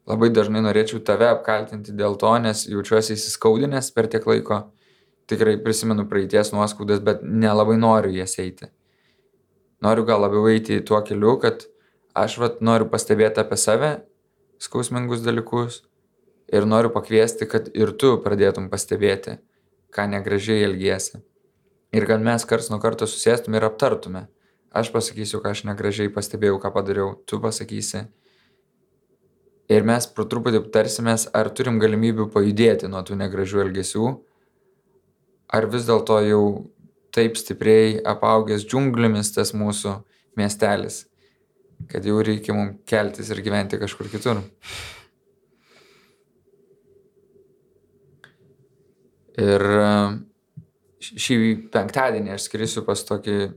[0.06, 4.60] Labai dažnai norėčiau tave apkaltinti dėl to, nes jaučiuosi įsiskaudinęs per tiek laiko.
[5.26, 8.70] Tikrai prisimenu praeities nuoskaudas, bet nelabai noriu jas eiti.
[9.82, 11.66] Noriu gal labiau eiti tuo keliu, kad
[12.14, 13.90] aš vat noriu pastebėti apie save
[14.62, 15.82] skausmingus dalykus
[16.46, 19.40] Ir noriu pakviesti, kad ir tu pradėtum pastebėti,
[19.90, 21.18] ką negražiai elgiesi.
[21.90, 24.26] Ir kad mes kars nuo karto susėstume ir aptartume.
[24.70, 28.04] Aš pasakysiu, ką aš negražiai pastebėjau, ką padariau, tu pasakysi.
[29.66, 34.10] Ir mes pro truputį tarsimės, ar turim galimybių pajudėti nuo tų negražių elgesių,
[35.58, 36.42] ar vis dėlto jau
[37.16, 39.96] taip stipriai apaugęs džiunglėmis tas mūsų
[40.38, 41.06] miestelis,
[41.90, 44.44] kad jau reikia mums keltis ir gyventi kažkur kitur.
[49.36, 49.66] Ir
[51.02, 51.36] šį
[51.74, 53.50] penktadienį aš skrisiu pas tokį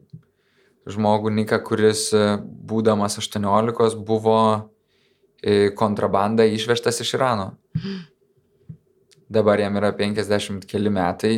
[0.90, 2.10] žmogų Niką, kuris
[2.42, 4.42] būdamas 18 buvo
[5.78, 7.52] kontrabanda išvežtas iš Irano.
[9.30, 11.36] Dabar jam yra 50 keli metai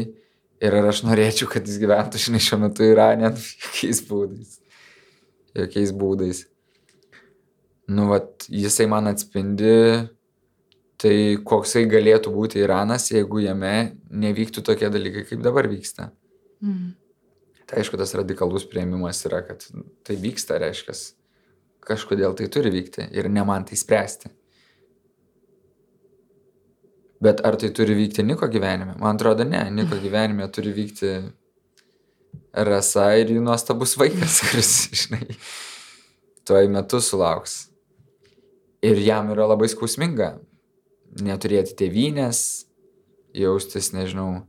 [0.61, 4.55] ir aš norėčiau, kad jis gyventų, žinai, šiuo metu Irane, jokiais būdais.
[5.57, 6.45] Jokiais būdais.
[7.91, 9.75] Nu, vat, jisai man atspindi
[11.01, 16.11] tai, koksai galėtų būti Iranas, jeigu jame nevyktų tokie dalykai, kaip dabar vyksta.
[16.63, 16.93] Mm.
[17.67, 19.65] Tai aišku, tas radikalus prieimimas yra, kad
[20.05, 20.95] tai vyksta, reiškia,
[21.85, 24.31] kažkodėl tai turi vykti ir ne man tai spręsti.
[27.21, 28.95] Bet ar tai turi vykti Niko gyvenime?
[28.97, 29.63] Man atrodo, ne.
[29.73, 31.11] Niko gyvenime turi vykti
[32.51, 34.71] rasa ir jų nuostabus vaikas, kuris,
[35.03, 35.25] žinai,
[36.49, 37.67] tuoj metu sulauks.
[38.81, 40.39] Ir jam yra labai skausminga
[41.19, 42.39] neturėti tėvynės,
[43.35, 44.45] jaustis, nežinau,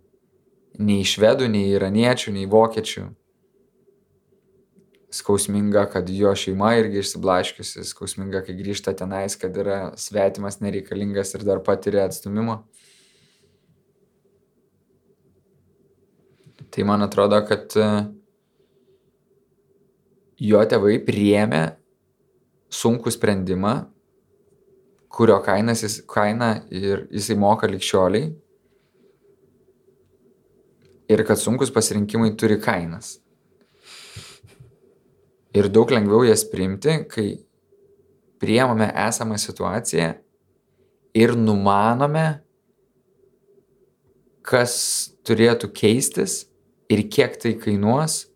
[0.79, 3.09] nei švedų, nei iraniečių, nei vokiečių.
[5.13, 11.45] Skausminga, kad jo šeima irgi išsiblaškiusi, skausminga, kai grįžta tenais, kad yra svetimas, nereikalingas ir
[11.45, 12.63] dar patiria atstumimo.
[16.73, 17.89] Tai man atrodo, kad e,
[20.41, 21.63] jo tėvai priėmė
[22.73, 23.75] sunkų sprendimą,
[25.13, 28.31] kurio kainas jis, kaina ir jisai moka likščioliai,
[31.13, 33.19] ir kad sunkus pasirinkimai turi kainas.
[35.53, 37.27] Ir daug lengviau jas priimti, kai
[38.41, 40.15] priemame esamą situaciją
[41.15, 42.25] ir numanome,
[44.43, 44.75] kas
[45.27, 46.43] turėtų keistis
[46.91, 48.27] ir kiek tai kainuos,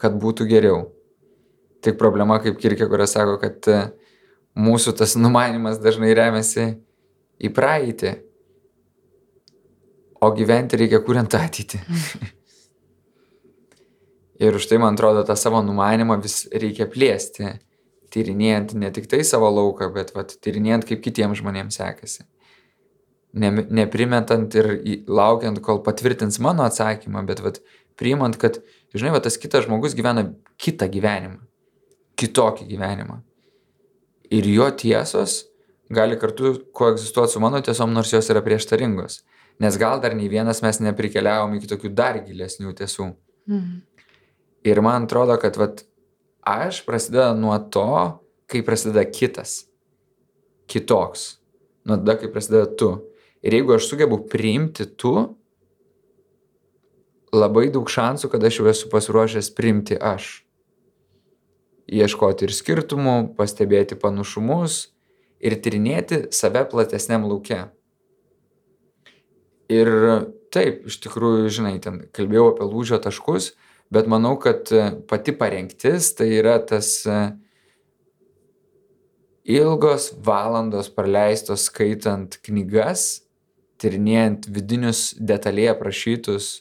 [0.00, 0.82] kad būtų geriau.
[1.84, 3.80] Tik problema, kaip Kirkė, kuria sako, kad e,
[4.58, 6.72] mūsų tas numanimas dažnai remiasi
[7.38, 8.14] į praeitį,
[10.24, 11.82] o gyventi reikia kuriant ateitį.
[14.40, 17.56] ir už tai, man atrodo, tą savo numanimą vis reikia plėsti,
[18.14, 22.26] tyrinėjant ne tik tai savo lauką, bet vat, tyrinėjant, kaip kitiems žmonėms sekasi.
[23.34, 24.68] Ne, neprimetant ir
[25.10, 27.58] laukiant, kol patvirtins mano atsakymą, bet vat,
[27.98, 28.60] priimant, kad,
[28.94, 30.28] žinai, va, tas kitas žmogus gyvena
[30.62, 31.40] kitą gyvenimą,
[32.20, 33.18] kitokį gyvenimą.
[34.34, 35.44] Ir jo tiesos
[35.94, 39.22] gali kartu koegzistuoti su mano tiesom, nors jos yra prieštaringos.
[39.62, 43.12] Nes gal dar nei vienas mes neprikeliavom iki tokių dar gilesnių tiesų.
[43.50, 43.82] Mhm.
[44.64, 45.84] Ir man atrodo, kad vat,
[46.40, 49.64] aš prasideda nuo to, kai prasideda kitas.
[50.70, 51.34] Kitoks.
[51.84, 52.94] Nuo tada, kai prasideda tu.
[53.44, 55.12] Ir jeigu aš sugebu priimti tu,
[57.34, 60.38] labai daug šansų, kad aš jau esu pasiruošęs priimti aš.
[61.84, 64.94] Ieškoti ir skirtumų, pastebėti panašumus
[65.44, 67.66] ir tyrinėti save platesniam laukia.
[69.72, 69.90] Ir
[70.52, 73.52] taip, iš tikrųjų, žinai, ten kalbėjau apie lūžio taškus,
[73.94, 77.18] bet manau, kad e, pati parengtis tai yra tas e,
[79.56, 83.24] ilgos valandos praleistos skaitant knygas,
[83.80, 86.52] tyrinėjant vidinius detaliai aprašytus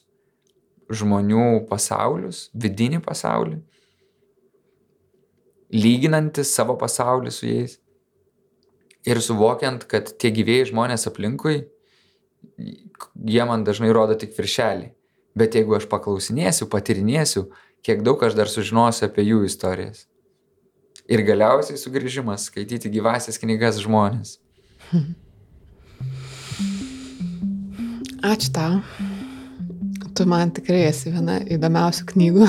[0.94, 3.62] žmonių pasaulius, vidinį pasaulį,
[5.74, 7.80] lyginantis savo pasaulį su jais
[9.10, 11.64] ir suvokiant, kad tie gyvėjai žmonės aplinkui
[13.26, 14.92] jie man dažnai rodo tik viršelį.
[15.38, 17.48] Bet jeigu aš paklausinėsiu, patirinėsiu,
[17.86, 20.06] kiek daug aš dar sužinosiu apie jų istorijas.
[21.10, 24.38] Ir galiausiai sugrįžimas skaityti gyvasias knygas žmonės.
[28.24, 28.80] Ačiū tau.
[30.14, 32.48] Tu man tikrai esi viena įdomiausių knygų.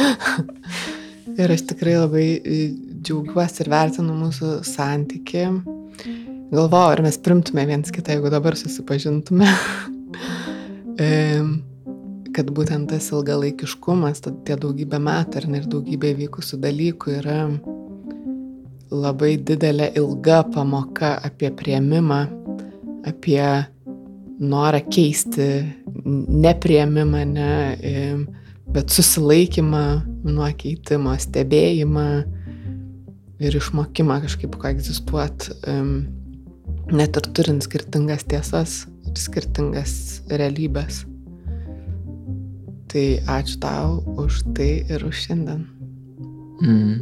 [1.40, 2.26] ir aš tikrai labai
[3.04, 5.44] džiaugiuosi ir vertinu mūsų santyki
[6.50, 9.46] galvojau, ar mes primtume viens kitą, jeigu dabar susipažintume.
[11.00, 17.40] Kad būtent tas ilgalaikiškumas, tie daugybė metų ir daugybė vykusių dalykų yra
[18.90, 22.20] labai didelė ilga pamoka apie prieimimą,
[23.08, 23.42] apie
[24.40, 25.48] norą keisti
[26.04, 27.50] neprieimimą, ne,
[28.70, 29.84] bet susilaikymą
[30.26, 32.06] nuo keitimo, stebėjimą
[33.40, 35.56] ir išmokimą kažkaip koegzistuoti.
[36.90, 38.80] Net ir turint skirtingas tiesas
[39.18, 41.04] skirtingas realybės.
[42.90, 43.06] Tai
[43.38, 45.62] ačiū tau už tai ir už šiandien.
[46.60, 46.96] Mm.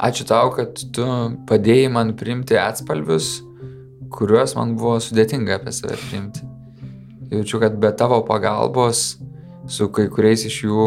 [0.00, 1.06] Ačiū tau, kad tu
[1.50, 3.40] padėjai man priimti atspalvius,
[4.14, 6.46] kuriuos man buvo sudėtinga apie save priimti.
[7.30, 9.18] Jaučiu, kad be tavo pagalbos
[9.70, 10.86] su kai kuriais iš jų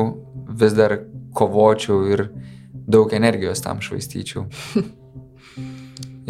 [0.60, 0.98] vis dar
[1.38, 2.26] kovočiau ir
[2.74, 4.48] daug energijos tam švaistyčiau.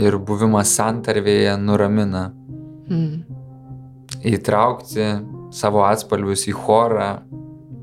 [0.04, 2.32] Ir buvimas santarvėje nuramina.
[2.90, 3.43] Mm.
[4.24, 5.06] Įtraukti
[5.54, 7.10] savo atspalvius į chorą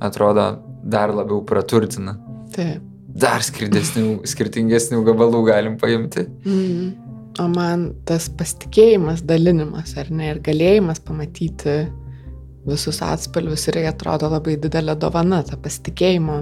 [0.01, 0.47] atrodo
[0.83, 2.17] dar labiau praturtina.
[2.55, 2.87] Taip.
[3.11, 6.25] Dar skirtingesnių gabalų galim paimti.
[6.47, 6.91] Mm.
[7.39, 11.77] O man tas pasitikėjimas, dalinimas, ar ne, ir galėjimas pamatyti
[12.67, 16.41] visus atspalvius irgi atrodo labai didelė dovana, ta pasitikėjimo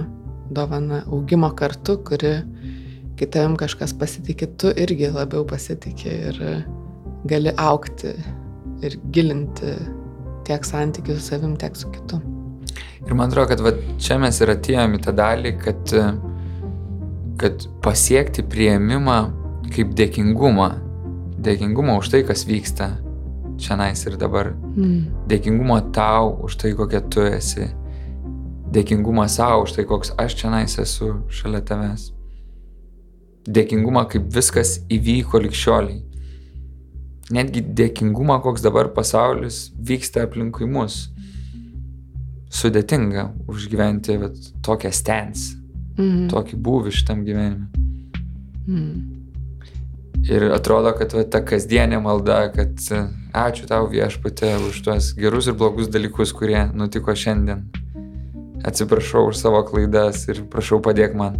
[0.55, 2.33] dovana, augimo kartu, kuri
[3.19, 6.43] kai tavim kažkas pasitikė, tu irgi labiau pasitikė ir
[7.29, 8.13] gali aukti
[8.85, 9.73] ir gilinti
[10.47, 12.19] tiek santykių su savim, tiek su kitu.
[13.05, 15.93] Ir man atrodo, kad va, čia mes ir atėjome į tą dalį, kad,
[17.41, 19.19] kad pasiekti prieimimą
[19.73, 20.69] kaip dėkingumą.
[21.39, 22.91] Dėkingumą už tai, kas vyksta
[23.59, 24.53] čia nais ir dabar.
[24.75, 25.25] Mm.
[25.31, 27.69] Dėkingumą tau už tai, kokia tu esi.
[28.69, 32.09] Dėkingumą savo už tai, koks aš čia nais esu šalia tavęs
[33.49, 36.03] dėkingumą, kaip viskas įvyko likščioliai.
[37.29, 41.09] Netgi dėkingumą, koks dabar pasaulis vyksta aplinkui mus.
[42.49, 45.51] Sudėtinga užgyventi vat, tokią stens,
[45.99, 46.29] Mm.
[46.31, 47.67] tokį būvį šitam gyvenime.
[48.67, 49.19] Mm.
[50.29, 52.79] Ir atrodo, kad va, ta kasdienė malda, kad
[53.35, 57.65] ačiū tau viešpatė už tuos gerus ir blogus dalykus, kurie nutiko šiandien.
[58.63, 61.39] Atsiprašau už savo klaidas ir prašau padėk man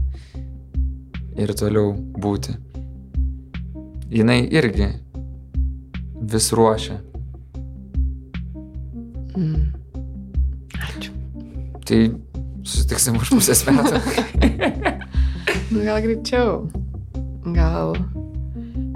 [1.39, 2.55] ir toliau būti.
[4.09, 4.93] Jinai irgi
[6.31, 6.99] vis ruošia.
[9.35, 9.69] Mm.
[10.89, 11.13] Ačiū.
[11.85, 11.99] Tai
[12.63, 13.99] susitiksim už pusės metų.
[15.69, 16.65] Nu, gal greičiau.
[17.53, 17.93] Gal,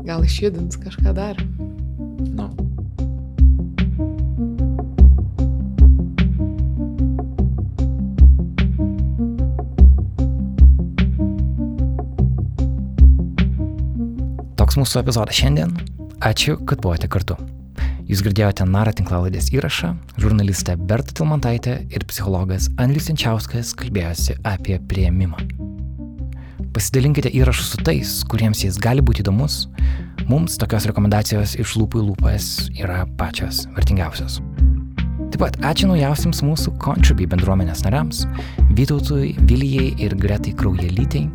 [0.01, 1.37] gal išjudins kažką dar.
[2.33, 2.49] nu.
[14.57, 15.77] Toks mūsų epizodas šiandien.
[16.23, 17.35] Ačiū, kad buvote kartu.
[18.07, 19.89] Jūs girdėjote Nara tinklalaidės įrašą,
[20.23, 25.41] žurnalistė Berta Tilmantaitė ir psichologas Andrius Jančiauskas kalbėjosi apie prieimimą.
[26.71, 29.65] Pasidalinkite įrašus su tais, kuriems jis gali būti įdomus.
[30.31, 34.39] Mums tokios rekomendacijos iš lūpų į lūpas yra pačios vertingiausios.
[35.27, 38.23] Taip pat ačiū naujausiams mūsų Contribui bendruomenės nariams-
[38.79, 41.27] Vytautui, Vilijai ir Gretai Kraujelytei.